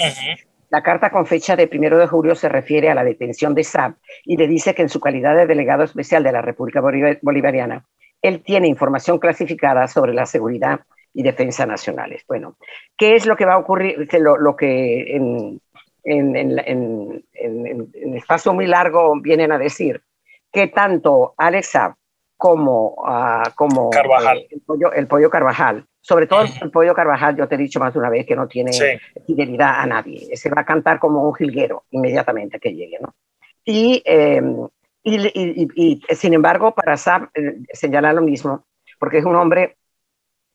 La 0.69 0.83
carta 0.83 1.09
con 1.09 1.25
fecha 1.25 1.55
de 1.55 1.67
1 1.73 1.97
de 1.97 2.05
julio 2.05 2.35
se 2.35 2.49
refiere 2.49 2.91
a 2.91 2.93
la 2.93 3.03
detención 3.03 3.55
de 3.55 3.63
SAP 3.63 3.95
y 4.25 4.37
le 4.37 4.47
dice 4.47 4.75
que 4.75 4.83
en 4.83 4.89
su 4.89 4.99
calidad 4.99 5.35
de 5.35 5.47
delegado 5.47 5.81
especial 5.81 6.21
de 6.21 6.31
la 6.31 6.43
República 6.43 6.81
Bolivariana, 6.81 7.83
él 8.21 8.43
tiene 8.43 8.67
información 8.67 9.17
clasificada 9.17 9.87
sobre 9.87 10.13
la 10.13 10.27
seguridad 10.27 10.81
y 11.15 11.23
defensa 11.23 11.65
nacionales. 11.65 12.23
Bueno, 12.27 12.55
¿qué 12.95 13.15
es 13.15 13.25
lo 13.25 13.35
que 13.35 13.45
va 13.45 13.55
a 13.55 13.57
ocurrir? 13.57 14.07
Lo, 14.19 14.37
lo 14.37 14.55
que 14.55 15.15
en, 15.15 15.59
en, 16.03 16.35
en, 16.35 17.23
en, 17.33 18.13
espacio 18.15 18.53
muy 18.53 18.67
largo 18.67 19.19
vienen 19.19 19.51
a 19.51 19.57
decir 19.57 20.03
que 20.53 20.67
tanto 20.67 21.33
Alex 21.37 21.71
Saab 21.71 21.95
como, 22.45 22.93
uh, 22.99 23.49
como 23.55 23.89
Carvajal. 23.89 24.45
El, 24.51 24.61
pollo, 24.61 24.93
el, 24.93 25.07
pollo, 25.07 25.31
Carvajal. 25.31 25.83
Sobre 25.99 26.27
todo 26.27 26.43
el 26.61 26.69
pollo 26.69 26.93
Carvajal, 26.93 27.35
yo 27.35 27.47
te 27.47 27.55
he 27.55 27.57
dicho 27.57 27.79
más 27.79 27.91
de 27.91 27.97
una 27.97 28.11
vez 28.11 28.23
que 28.27 28.35
no 28.35 28.47
tiene 28.47 28.71
fidelidad 29.25 29.79
a 29.79 29.87
nadie. 29.87 30.37
Se 30.37 30.51
va 30.51 30.61
a 30.61 30.65
cantar 30.65 30.99
como 30.99 31.27
un 31.27 31.33
jilguero 31.33 31.85
inmediatamente 31.89 32.59
que 32.59 32.71
llegue, 32.75 32.99
¿no? 33.01 33.15
Y, 33.63 34.03
eh, 34.05 34.43
y, 35.01 35.15
y, 35.25 35.67
y, 35.75 36.15
sin 36.15 36.35
embargo, 36.35 36.75
para 36.75 36.97
Saab 36.97 37.29
eh, 37.33 37.55
señala 37.73 38.13
lo 38.13 38.21
mismo, 38.21 38.67
porque 38.99 39.17
es 39.17 39.25
un 39.25 39.35
hombre 39.35 39.77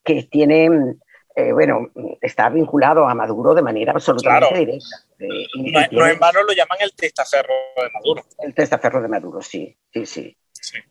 que 0.05 0.23
tiene, 0.31 0.95
eh, 1.35 1.53
bueno, 1.53 1.91
está 2.21 2.51
vinculado 2.51 3.09
a 3.09 3.17
Maduro 3.17 3.53
de 3.53 3.63
manera 3.63 3.91
absolutamente 3.91 4.49
claro. 4.49 4.57
directa. 4.57 4.97
Eh, 5.19 5.91
no, 5.91 5.99
no 5.99 6.07
en 6.07 6.21
vano 6.21 6.45
lo 6.45 6.53
llaman 6.53 6.79
el 6.83 6.95
testaferro 6.95 7.53
de 7.77 7.91
Maduro. 7.93 8.23
El 8.39 8.55
testaferro 8.55 9.03
de 9.03 9.09
Maduro, 9.09 9.43
sí, 9.43 9.77
sí, 9.93 10.07
sí. 10.07 10.37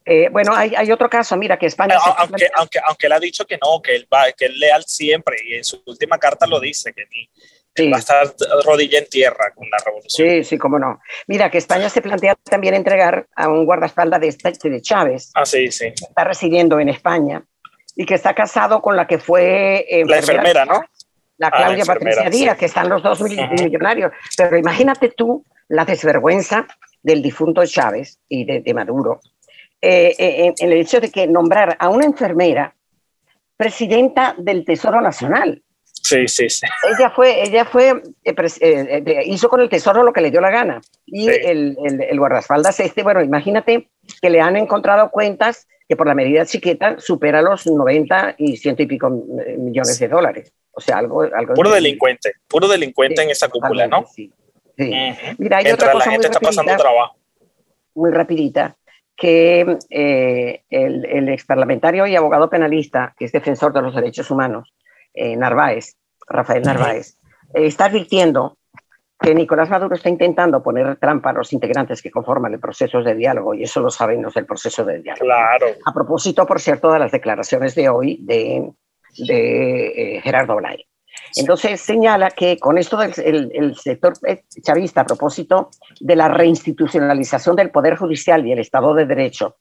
Eh, 0.05 0.29
bueno, 0.29 0.53
hay, 0.55 0.73
hay, 0.75 0.91
otro 0.91 1.09
caso, 1.09 1.37
mira, 1.37 1.57
que 1.57 1.67
España... 1.67 1.95
aunque, 2.17 2.49
aunque, 2.55 2.79
aunque 2.85 3.07
él 3.07 3.13
ha 3.13 3.19
dicho 3.19 3.45
que 3.45 3.57
no, 3.57 3.81
que 3.81 3.95
él, 3.95 4.07
va, 4.11 4.31
que 4.31 4.45
él 4.45 4.53
es 4.53 4.57
leal 4.59 4.83
siempre, 4.85 5.37
y 5.45 5.55
en 5.55 5.63
su 5.63 5.81
última 5.85 6.17
carta 6.17 6.47
lo 6.47 6.59
dice, 6.59 6.93
que 6.93 7.05
ni, 7.05 7.29
sí. 7.75 7.89
va 7.89 7.97
a 7.97 7.99
estar 7.99 8.35
rodilla 8.65 8.99
en 8.99 9.07
tierra 9.07 9.53
con 9.55 9.69
la 9.69 9.77
revolución. 9.85 10.29
Sí, 10.29 10.43
sí, 10.43 10.57
cómo 10.57 10.79
no. 10.79 10.99
Mira, 11.27 11.49
que 11.49 11.59
España 11.59 11.89
se 11.89 12.01
plantea 12.01 12.35
también 12.35 12.73
entregar 12.73 13.27
a 13.35 13.47
un 13.47 13.65
guardaespaldas 13.65 14.19
de, 14.19 14.69
de 14.69 14.81
Chávez. 14.81 15.31
Ah, 15.35 15.45
sí, 15.45 15.71
sí. 15.71 15.87
está 15.87 16.23
residiendo 16.23 16.79
en 16.79 16.89
España 16.89 17.43
y 17.95 18.05
que 18.05 18.15
está 18.15 18.33
casado 18.33 18.81
con 18.81 18.95
la 18.95 19.07
que 19.07 19.19
fue... 19.19 19.85
la 20.05 20.17
enfermera, 20.17 20.65
¿no? 20.65 20.83
La 21.37 21.47
ah, 21.47 21.51
Claudia 21.51 21.83
ah, 21.83 21.87
la 21.87 21.93
Patricia 21.93 22.29
Díaz, 22.29 22.53
sí. 22.55 22.59
que 22.59 22.65
están 22.65 22.89
los 22.89 23.01
dos 23.01 23.21
millonarios. 23.21 24.11
Pero 24.35 24.57
imagínate 24.57 25.09
tú 25.09 25.45
la 25.69 25.85
desvergüenza 25.85 26.67
del 27.01 27.21
difunto 27.21 27.65
Chávez 27.65 28.19
y 28.27 28.43
de, 28.43 28.59
de 28.61 28.73
Maduro, 28.73 29.21
eh, 29.81 30.15
eh, 30.17 30.53
en 30.57 30.71
el 30.71 30.77
hecho 30.79 30.99
de 30.99 31.09
que 31.09 31.27
nombrar 31.27 31.77
a 31.79 31.89
una 31.89 32.05
enfermera 32.05 32.75
presidenta 33.55 34.35
del 34.37 34.63
Tesoro 34.65 35.01
Nacional. 35.01 35.61
Sí, 35.83 36.27
sí, 36.27 36.49
sí. 36.49 36.65
Ella 36.97 37.09
fue, 37.09 37.43
ella 37.43 37.65
fue, 37.65 38.01
eh, 38.23 38.33
eh, 38.61 39.23
hizo 39.25 39.49
con 39.49 39.59
el 39.61 39.69
Tesoro 39.69 40.01
lo 40.03 40.13
que 40.13 40.21
le 40.21 40.31
dio 40.31 40.41
la 40.41 40.49
gana. 40.49 40.81
Y 41.05 41.25
sí. 41.25 41.29
el, 41.43 41.77
el, 41.83 42.01
el, 42.01 42.19
guardaespaldas 42.19 42.79
este, 42.79 43.03
bueno, 43.03 43.21
imagínate 43.21 43.89
que 44.21 44.29
le 44.29 44.41
han 44.41 44.55
encontrado 44.55 45.11
cuentas 45.11 45.67
que 45.87 45.95
por 45.95 46.07
la 46.07 46.15
medida 46.15 46.45
chiquita 46.45 46.99
supera 46.99 47.41
los 47.41 47.67
90 47.67 48.35
y 48.37 48.57
ciento 48.57 48.83
y 48.83 48.85
pico 48.85 49.09
millones 49.09 49.99
de 49.99 50.07
dólares. 50.07 50.53
O 50.71 50.81
sea, 50.81 50.97
algo... 50.97 51.23
algo 51.23 51.53
puro 51.53 51.71
delincuente, 51.71 52.33
puro 52.47 52.67
delincuente 52.67 53.17
sí, 53.17 53.25
en 53.25 53.31
esa 53.31 53.49
cúpula, 53.49 53.87
¿no? 53.87 54.05
Sí. 54.07 54.31
sí. 54.77 54.89
Uh 54.89 54.93
-huh. 54.93 55.35
Mira, 55.37 55.57
hay 55.57 55.65
Mientras 55.65 55.89
otra 55.89 55.91
cosa 55.91 56.05
la 56.05 56.11
gente 56.11 56.27
muy 56.27 56.35
está 56.35 56.39
pasando 56.39 56.77
trabajo. 56.77 57.15
Muy 57.93 58.11
rapidita 58.11 58.77
que 59.19 59.77
eh, 59.89 60.63
el, 60.69 61.05
el 61.05 61.29
ex 61.29 61.43
parlamentario 61.45 62.07
y 62.07 62.15
abogado 62.15 62.49
penalista, 62.49 63.13
que 63.17 63.25
es 63.25 63.33
defensor 63.33 63.73
de 63.73 63.81
los 63.81 63.93
derechos 63.93 64.31
humanos, 64.31 64.73
eh, 65.13 65.35
Narváez, 65.35 65.97
Rafael 66.25 66.63
Narváez, 66.63 67.17
eh, 67.53 67.65
está 67.65 67.85
advirtiendo 67.85 68.57
que 69.19 69.35
Nicolás 69.35 69.69
Maduro 69.69 69.95
está 69.95 70.07
intentando 70.07 70.63
poner 70.63 70.95
trampa 70.95 71.31
a 71.31 71.33
los 71.33 71.51
integrantes 71.51 72.01
que 72.01 72.09
conforman 72.09 72.53
el 72.53 72.61
proceso 72.61 73.03
de 73.03 73.13
diálogo, 73.13 73.53
y 73.53 73.63
eso 73.63 73.81
lo 73.81 73.89
saben 73.89 74.21
los 74.21 74.33
del 74.33 74.45
proceso 74.45 74.85
de 74.85 75.01
diálogo. 75.01 75.25
Claro. 75.25 75.65
A 75.85 75.93
propósito, 75.93 76.45
por 76.45 76.61
cierto, 76.61 76.89
de 76.93 76.99
las 76.99 77.11
declaraciones 77.11 77.75
de 77.75 77.89
hoy 77.89 78.19
de, 78.21 78.71
de 79.17 80.15
eh, 80.15 80.21
Gerardo 80.21 80.55
Blay. 80.55 80.85
Entonces 81.35 81.81
señala 81.81 82.31
que 82.31 82.57
con 82.57 82.77
esto 82.77 82.97
del 82.97 83.13
el, 83.23 83.51
el 83.53 83.75
sector 83.75 84.13
chavista 84.61 85.01
a 85.01 85.05
propósito 85.05 85.69
de 85.99 86.15
la 86.15 86.27
reinstitucionalización 86.27 87.55
del 87.55 87.71
Poder 87.71 87.95
Judicial 87.97 88.45
y 88.45 88.51
el 88.51 88.59
Estado 88.59 88.93
de 88.93 89.05
Derecho, 89.05 89.57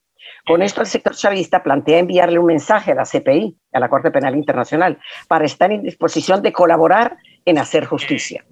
con 0.47 0.63
esto 0.63 0.81
el 0.81 0.87
sector 0.87 1.15
chavista 1.15 1.63
plantea 1.63 1.99
enviarle 1.99 2.39
un 2.39 2.47
mensaje 2.47 2.93
a 2.93 2.95
la 2.95 3.05
CPI, 3.05 3.57
a 3.73 3.81
la 3.81 3.89
Corte 3.89 4.11
Penal 4.11 4.35
Internacional, 4.35 4.99
para 5.29 5.45
estar 5.45 5.71
en 5.71 5.83
disposición 5.83 6.43
de 6.43 6.53
colaborar 6.53 7.19
en 7.45 7.59
hacer 7.59 7.85
justicia. 7.85 8.45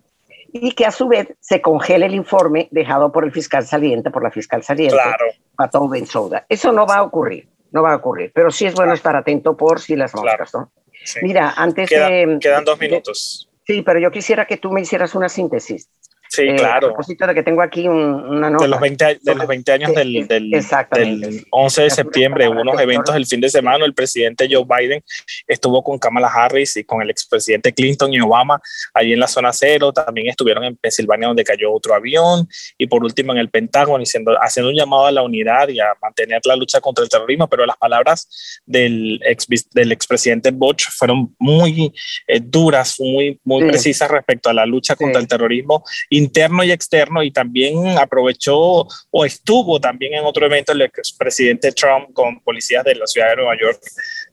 Y 0.53 0.73
que 0.73 0.87
a 0.87 0.91
su 0.91 1.09
vez 1.09 1.35
se 1.41 1.61
congele 1.61 2.07
el 2.07 2.15
informe 2.15 2.69
dejado 2.71 3.13
por 3.13 3.25
el 3.25 3.33
fiscal 3.33 3.65
saliente, 3.67 4.11
por 4.11 4.23
la 4.23 4.31
fiscal 4.31 4.63
saliente, 4.63 4.97
claro. 4.97 5.25
Pato 5.57 5.89
Bensouda. 5.89 6.45
Eso 6.49 6.71
no 6.71 6.87
va 6.87 6.97
a 6.97 7.03
ocurrir, 7.03 7.49
no 7.73 7.83
va 7.83 7.93
a 7.93 7.97
ocurrir, 7.97 8.31
pero 8.35 8.51
sí 8.51 8.67
es 8.67 8.75
bueno 8.75 8.93
estar 8.93 9.17
atento 9.17 9.57
por 9.57 9.81
si 9.81 9.97
las 9.97 10.15
moscas. 10.15 10.53
¿no? 10.55 10.71
Sí. 11.07 11.21
Mira, 11.23 11.55
antes 11.57 11.89
Queda, 11.89 12.09
de, 12.09 12.39
Quedan 12.41 12.65
dos 12.65 12.79
minutos. 12.79 13.49
De, 13.67 13.75
sí, 13.75 13.83
pero 13.83 14.01
yo 14.01 14.11
quisiera 14.11 14.47
que 14.47 14.57
tú 14.57 14.71
me 14.73 14.81
hicieras 14.81 15.15
una 15.15 15.29
síntesis. 15.29 15.89
Sí, 16.29 16.43
eh, 16.43 16.57
claro. 16.57 16.89
A 16.89 16.91
propósito 16.91 17.27
de 17.27 17.35
que 17.35 17.43
tengo 17.43 17.63
aquí 17.63 17.87
un, 17.89 17.97
una 17.97 18.51
nota. 18.51 18.65
De 18.65 18.71
los 18.71 18.81
20, 18.81 19.19
de 19.23 19.35
los 19.35 19.47
20 19.47 19.73
años 19.73 19.95
del, 19.95 20.27
del, 20.27 20.51
del 20.51 21.47
11 21.51 21.83
de 21.83 21.91
septiembre, 21.91 22.49
unos 22.49 22.81
eventos 22.81 23.15
el 23.15 23.27
fin 23.27 23.41
de 23.41 23.49
semana. 23.49 23.85
El 23.85 23.95
presidente 23.95 24.49
Joe 24.51 24.65
Biden 24.65 25.03
estuvo 25.47 25.83
con 25.83 25.99
Kamala 25.99 26.29
Harris 26.29 26.77
y 26.77 26.85
con 26.85 27.03
el 27.03 27.11
expresidente 27.11 27.73
Clinton 27.73 28.13
y 28.13 28.21
Obama 28.21 28.61
allí 28.95 29.13
en 29.13 29.21
la 29.21 29.29
zona 29.29 29.53
cero. 29.53 29.93
También 29.93 30.29
estuvieron 30.29 30.65
en 30.65 30.77
Pensilvania, 30.77 31.29
donde 31.29 31.45
cayó 31.45 31.73
otro 31.73 31.95
avión. 31.95 32.49
Y 32.79 32.87
por 32.87 33.05
último, 33.05 33.33
en 33.33 33.39
el 33.39 33.51
Pentágono, 33.51 34.03
haciendo, 34.03 34.33
haciendo 34.41 34.71
un 34.71 34.77
llamado 34.77 35.07
a 35.07 35.13
la 35.13 35.23
unidad 35.23 35.69
y 35.69 35.81
a 35.81 35.95
mantener 36.03 36.41
la 36.45 36.57
lucha 36.57 36.81
contra 36.81 37.05
el 37.05 37.11
terrorismo. 37.11 37.49
Pero 37.49 37.67
las 37.67 37.77
palabras 37.77 38.61
del, 38.67 39.21
ex, 39.25 39.47
del 39.73 39.93
expresidente 39.93 40.51
Bush 40.51 40.87
fueron 40.91 41.35
muy 41.39 41.93
eh, 42.27 42.41
duras, 42.43 42.97
muy, 42.99 43.41
muy 43.45 43.63
sí. 43.63 43.69
precisas 43.69 44.11
respecto 44.11 44.51
a 44.51 44.53
la 44.53 44.67
lucha 44.67 44.97
contra 44.97 45.21
sí. 45.21 45.25
el 45.25 45.29
terrorismo. 45.29 45.85
Y 46.11 46.16
interno 46.17 46.65
y 46.65 46.73
externo 46.73 47.23
y 47.23 47.31
también 47.31 47.99
aprovechó 47.99 48.87
o 49.11 49.25
estuvo 49.25 49.81
también 49.81 50.15
en 50.15 50.25
otro 50.25 50.47
evento 50.47 50.73
el 50.73 50.83
expresidente 50.83 51.73
Trump 51.73 52.13
con 52.13 52.41
policías 52.41 52.85
de 52.85 52.95
la 52.95 53.07
ciudad 53.07 53.31
de 53.31 53.37
Nueva 53.37 53.57
York 53.61 53.81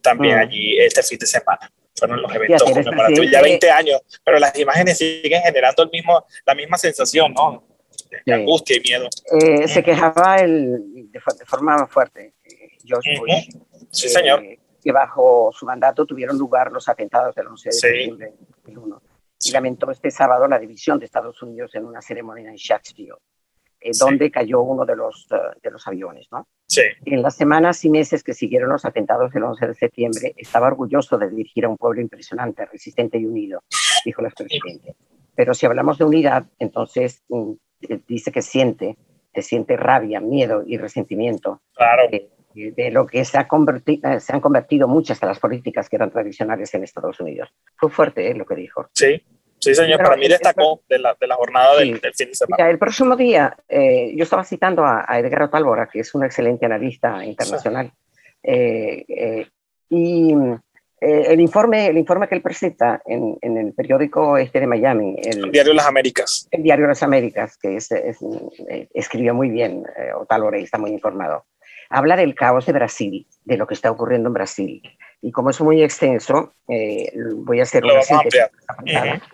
también 0.01 0.37
mm. 0.37 0.41
allí 0.41 0.79
este 0.79 1.03
fin 1.03 1.19
de 1.19 1.27
semana. 1.27 1.71
Fueron 1.95 2.21
los 2.21 2.33
eventos 2.33 2.63
conmemorativos, 2.63 3.31
ya 3.31 3.41
20 3.41 3.71
años, 3.71 4.01
pero 4.23 4.39
las 4.39 4.57
imágenes 4.57 4.97
siguen 4.97 5.41
generando 5.43 5.83
el 5.83 5.89
mismo, 5.91 6.25
la 6.45 6.55
misma 6.55 6.77
sensación, 6.77 7.33
¿no? 7.33 7.63
De 8.25 8.33
angustia 8.33 8.77
y 8.77 8.79
miedo. 8.79 9.07
Eh, 9.41 9.67
se 9.67 9.83
quejaba 9.83 10.37
el, 10.37 11.11
de, 11.11 11.19
forma 11.45 11.85
fuerte 11.87 12.33
eh, 12.43 12.69
George 12.83 13.17
Bush. 13.19 13.49
Sí, 13.91 14.09
señor. 14.09 14.43
Eh, 14.43 14.59
que 14.83 14.91
bajo 14.91 15.51
su 15.53 15.65
mandato 15.65 16.05
tuvieron 16.05 16.37
lugar 16.37 16.71
los 16.71 16.89
atentados 16.89 17.33
del 17.35 17.47
11 17.47 17.69
de 17.69 17.73
septiembre 17.73 18.25
de 18.27 18.73
2001 18.73 19.01
y 19.45 19.51
lamentó 19.51 19.89
este 19.91 20.11
sábado 20.11 20.47
la 20.47 20.59
división 20.59 20.99
de 20.99 21.05
Estados 21.05 21.41
Unidos 21.41 21.73
en 21.75 21.85
una 21.85 22.01
ceremonia 22.01 22.49
en 22.49 22.55
Shakespeare, 22.55 23.15
eh, 23.79 23.91
donde 23.99 24.31
cayó 24.31 24.61
uno 24.61 24.85
de 24.85 24.95
los, 24.95 25.27
uh, 25.31 25.59
de 25.61 25.71
los 25.71 25.85
aviones. 25.87 26.27
¿no? 26.31 26.47
Sí. 26.67 26.81
En 27.05 27.21
las 27.21 27.35
semanas 27.35 27.83
y 27.85 27.89
meses 27.89 28.23
que 28.23 28.33
siguieron 28.33 28.69
los 28.69 28.85
atentados 28.85 29.31
del 29.31 29.43
11 29.43 29.67
de 29.67 29.73
septiembre, 29.73 30.33
estaba 30.37 30.67
orgulloso 30.67 31.17
de 31.17 31.29
dirigir 31.29 31.65
a 31.65 31.69
un 31.69 31.77
pueblo 31.77 32.01
impresionante, 32.01 32.65
resistente 32.65 33.17
y 33.17 33.25
unido, 33.25 33.63
dijo 34.05 34.21
el 34.21 34.27
expresidente. 34.27 34.95
Pero 35.35 35.53
si 35.53 35.65
hablamos 35.65 35.97
de 35.97 36.05
unidad, 36.05 36.45
entonces 36.59 37.23
um, 37.27 37.57
dice 38.07 38.31
que 38.31 38.41
siente, 38.41 38.97
que 39.33 39.41
siente 39.41 39.77
rabia, 39.77 40.19
miedo 40.19 40.63
y 40.65 40.77
resentimiento. 40.77 41.61
Claro. 41.73 42.03
Eh, 42.11 42.29
de 42.53 42.91
lo 42.91 43.05
que 43.05 43.25
se, 43.25 43.37
ha 43.37 43.47
convertido, 43.47 44.19
se 44.19 44.33
han 44.33 44.41
convertido 44.41 44.87
muchas 44.87 45.19
de 45.19 45.27
las 45.27 45.39
políticas 45.39 45.89
que 45.89 45.95
eran 45.95 46.11
tradicionales 46.11 46.73
en 46.73 46.83
Estados 46.83 47.19
Unidos. 47.19 47.49
Fue 47.75 47.89
fuerte 47.89 48.29
¿eh? 48.29 48.35
lo 48.35 48.45
que 48.45 48.55
dijo. 48.55 48.89
Sí, 48.93 49.21
Sí, 49.63 49.73
señor, 49.75 50.03
para 50.03 50.17
mí 50.17 50.27
destacó 50.27 50.81
de 50.89 50.99
la, 50.99 51.15
de 51.17 51.25
la 51.25 51.35
jornada 51.35 51.77
del, 51.77 51.97
fin 52.13 52.27
de 52.27 52.35
semana. 52.35 52.69
el 52.69 52.77
próximo 52.77 53.15
día, 53.15 53.55
eh, 53.69 54.11
yo 54.13 54.23
estaba 54.23 54.43
citando 54.43 54.83
a, 54.83 55.05
Edgar 55.17 55.43
Otálvora, 55.43 55.87
que 55.87 56.01
es 56.01 56.13
un 56.13 56.25
excelente 56.25 56.65
analista 56.65 57.23
internacional, 57.23 57.93
eh, 58.43 59.05
eh, 59.07 59.47
y 59.89 60.35
el, 60.99 61.39
informe, 61.39 61.87
el 61.87 61.97
informe 61.97 62.27
que 62.27 62.35
él 62.35 62.41
presenta 62.41 63.01
en, 63.05 63.37
en, 63.41 63.57
el 63.57 63.73
periódico 63.73 64.37
este 64.37 64.59
de 64.59 64.67
Miami, 64.67 65.15
el, 65.23 65.49
Diario 65.49 65.71
de 65.71 65.77
Las 65.77 65.87
Américas. 65.87 66.47
El 66.51 66.63
Diario 66.63 66.87
las 66.87 67.03
Américas, 67.03 67.57
que 67.57 67.77
es, 67.77 67.89
escribió 68.93 69.33
muy 69.33 69.49
bien 69.49 69.85
Otálvora 70.17 70.59
y 70.59 70.63
está 70.63 70.77
muy 70.77 70.91
informado, 70.91 71.45
habla 71.93 72.15
del 72.15 72.33
caos 72.33 72.65
de 72.65 72.73
Brasil, 72.73 73.27
de 73.45 73.55
lo 73.55 73.67
que 73.67 73.75
está 73.75 73.91
ocurriendo 73.91 74.27
en 74.27 74.33
Brasil. 74.33 74.81
Y 75.21 75.31
como 75.31 75.51
es 75.51 75.61
muy 75.61 75.81
extenso, 75.83 76.53
eh, 76.67 77.13
voy 77.35 77.59
a 77.59 77.63
hacer 77.63 77.83
lo 77.83 77.93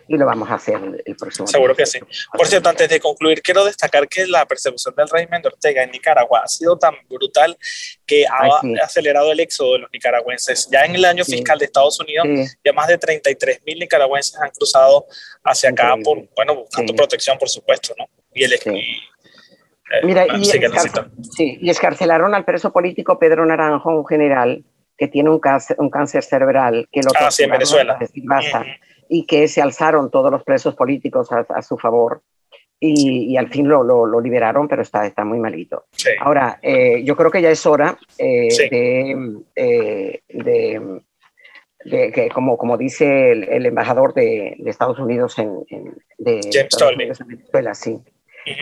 y 0.07 0.17
lo 0.17 0.25
vamos 0.25 0.51
a 0.51 0.55
hacer 0.55 0.77
el, 1.03 1.15
próximo 1.15 1.47
Seguro 1.47 1.73
que 1.73 1.85
sí. 1.85 1.99
Por 2.31 2.45
cierto, 2.45 2.69
antes 2.69 2.89
de 2.89 2.99
concluir, 2.99 3.41
quiero 3.41 3.63
destacar 3.63 4.07
que 4.07 4.27
la 4.27 4.45
persecución 4.45 4.93
del 4.95 5.09
régimen 5.09 5.41
de 5.41 5.47
Ortega 5.47 5.81
en 5.81 5.89
Nicaragua 5.89 6.41
ha 6.43 6.47
sido 6.47 6.77
tan 6.77 6.93
brutal 7.09 7.57
que 8.05 8.25
ha 8.27 8.83
acelerado 8.83 9.31
el 9.31 9.39
éxodo 9.39 9.73
de 9.73 9.79
los 9.79 9.89
nicaragüenses. 9.91 10.67
Ya 10.69 10.83
en 10.83 10.95
el 10.95 11.05
año 11.05 11.23
fiscal 11.23 11.57
de 11.57 11.65
Estados 11.65 11.99
Unidos, 12.01 12.27
ya 12.63 12.73
más 12.73 12.87
de 12.89 12.97
33 12.97 13.61
mil 13.65 13.79
nicaragüenses 13.79 14.35
han 14.39 14.51
cruzado 14.51 15.07
hacia 15.43 15.69
acá, 15.69 15.95
por, 16.03 16.27
bueno, 16.35 16.55
buscando 16.55 16.93
protección, 16.93 17.37
por 17.39 17.49
supuesto, 17.49 17.95
¿no? 17.97 18.05
Y 18.33 18.43
el, 18.43 18.53
eh, 19.91 20.05
Mira, 20.05 20.25
y, 20.37 20.45
sí, 20.45 21.57
y 21.61 21.69
escarcelaron 21.69 22.35
al 22.35 22.45
preso 22.45 22.71
político 22.71 23.17
Pedro 23.17 23.45
Naranjo, 23.45 23.89
un 23.89 24.05
general, 24.05 24.63
que 24.99 25.07
tiene 25.07 25.29
un 25.29 25.39
cáncer, 25.39 25.77
un 25.79 25.89
cáncer 25.89 26.23
cerebral, 26.23 26.87
que 26.91 27.01
lo 27.01 27.09
ah, 27.19 27.29
en 27.39 27.49
Venezuela. 27.49 27.97
y 29.07 29.25
que 29.25 29.47
se 29.47 29.61
alzaron 29.61 30.11
todos 30.11 30.29
los 30.29 30.43
presos 30.43 30.75
políticos 30.75 31.29
a, 31.31 31.61
su 31.61 31.77
favor. 31.77 32.21
Y, 32.81 33.33
y, 33.33 33.37
al 33.37 33.49
fin 33.49 33.67
lo, 33.67 33.83
lo, 33.83 34.21
liberaron, 34.21 34.67
pero 34.67 34.81
está, 34.83 35.05
está 35.05 35.25
muy 35.25 35.39
malito. 35.39 35.85
Ahora, 36.21 36.59
eh, 36.61 37.03
yo 37.03 37.15
creo 37.17 37.29
que 37.29 37.41
ya 37.41 37.49
es 37.49 37.65
hora 37.65 37.97
eh, 38.17 38.47
de, 38.71 39.41
eh, 39.55 40.21
de, 40.29 41.01
de, 41.83 42.11
que, 42.11 42.29
como, 42.29 42.57
como 42.57 42.77
dice 42.77 43.31
el, 43.31 43.65
embajador 43.65 44.13
de, 44.13 44.55
de, 44.59 44.69
Estados 44.69 44.97
Unidos 44.97 45.37
en, 45.39 45.65
de 46.17 46.39
James 46.53 47.19
Venezuela, 47.27 47.75
sí, 47.75 47.99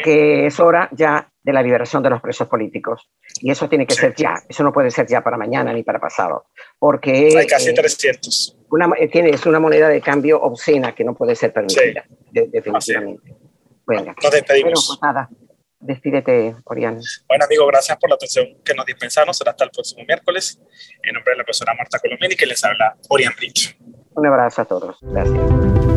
que 0.04 0.45
es 0.45 0.60
hora 0.60 0.89
ya 0.91 1.30
de 1.41 1.54
la 1.54 1.62
liberación 1.62 2.04
de 2.04 2.10
los 2.10 2.21
presos 2.21 2.47
políticos. 2.47 3.10
Y 3.41 3.52
eso 3.52 3.69
tiene 3.69 3.86
que 3.88 3.93
ser 3.93 4.13
ya, 4.15 4.36
eso 4.47 4.63
no 4.63 4.73
puede 4.73 4.91
ser 4.91 5.08
ya 5.08 5.21
para 5.21 5.38
mañana 5.38 5.71
ni 5.71 5.84
para 5.84 6.00
pasado, 6.00 6.47
porque... 6.78 7.34
Hay 7.38 7.47
casi 7.47 7.73
300. 7.73 8.56
Eh, 8.58 8.65
una, 8.69 8.89
eh, 9.00 9.08
tiene, 9.08 9.30
es 9.30 9.45
una 9.45 9.60
moneda 9.60 9.88
de 9.88 10.02
cambio 10.02 10.41
obscena 10.41 10.93
que 10.93 11.04
no 11.04 11.15
puede 11.15 11.36
ser 11.36 11.54
permitida, 11.54 12.06
definitivamente. 12.32 13.36
Bueno, 13.86 14.13
Nos 14.21 14.32
despedimos. 14.32 14.88
pues 14.88 15.00
nada, 15.02 15.30
despídete, 15.80 16.56
Orián. 16.65 17.00
Bueno, 17.28 17.45
amigo, 17.45 17.65
gracias 17.67 17.97
por 17.97 18.10
la 18.10 18.15
atención 18.15 18.45
que 18.65 18.73
nos 18.73 18.86
dispensaron. 18.86 19.34
Será 19.34 19.52
hasta 19.52 19.63
el 19.63 19.71
próximo 19.71 20.04
miércoles. 20.06 20.60
En 21.02 21.13
nombre 21.13 21.32
de 21.32 21.38
la 21.38 21.43
profesora 21.45 21.73
Marta 21.76 22.00
Colomini, 22.00 22.36
que 22.36 22.45
les 22.45 22.62
habla 22.65 22.97
Orián 23.08 23.34
Rich. 23.39 23.78
Un 24.15 24.28
abrazo 24.28 24.63
a 24.63 24.65
todos. 24.65 24.97
Gracias 25.02 25.97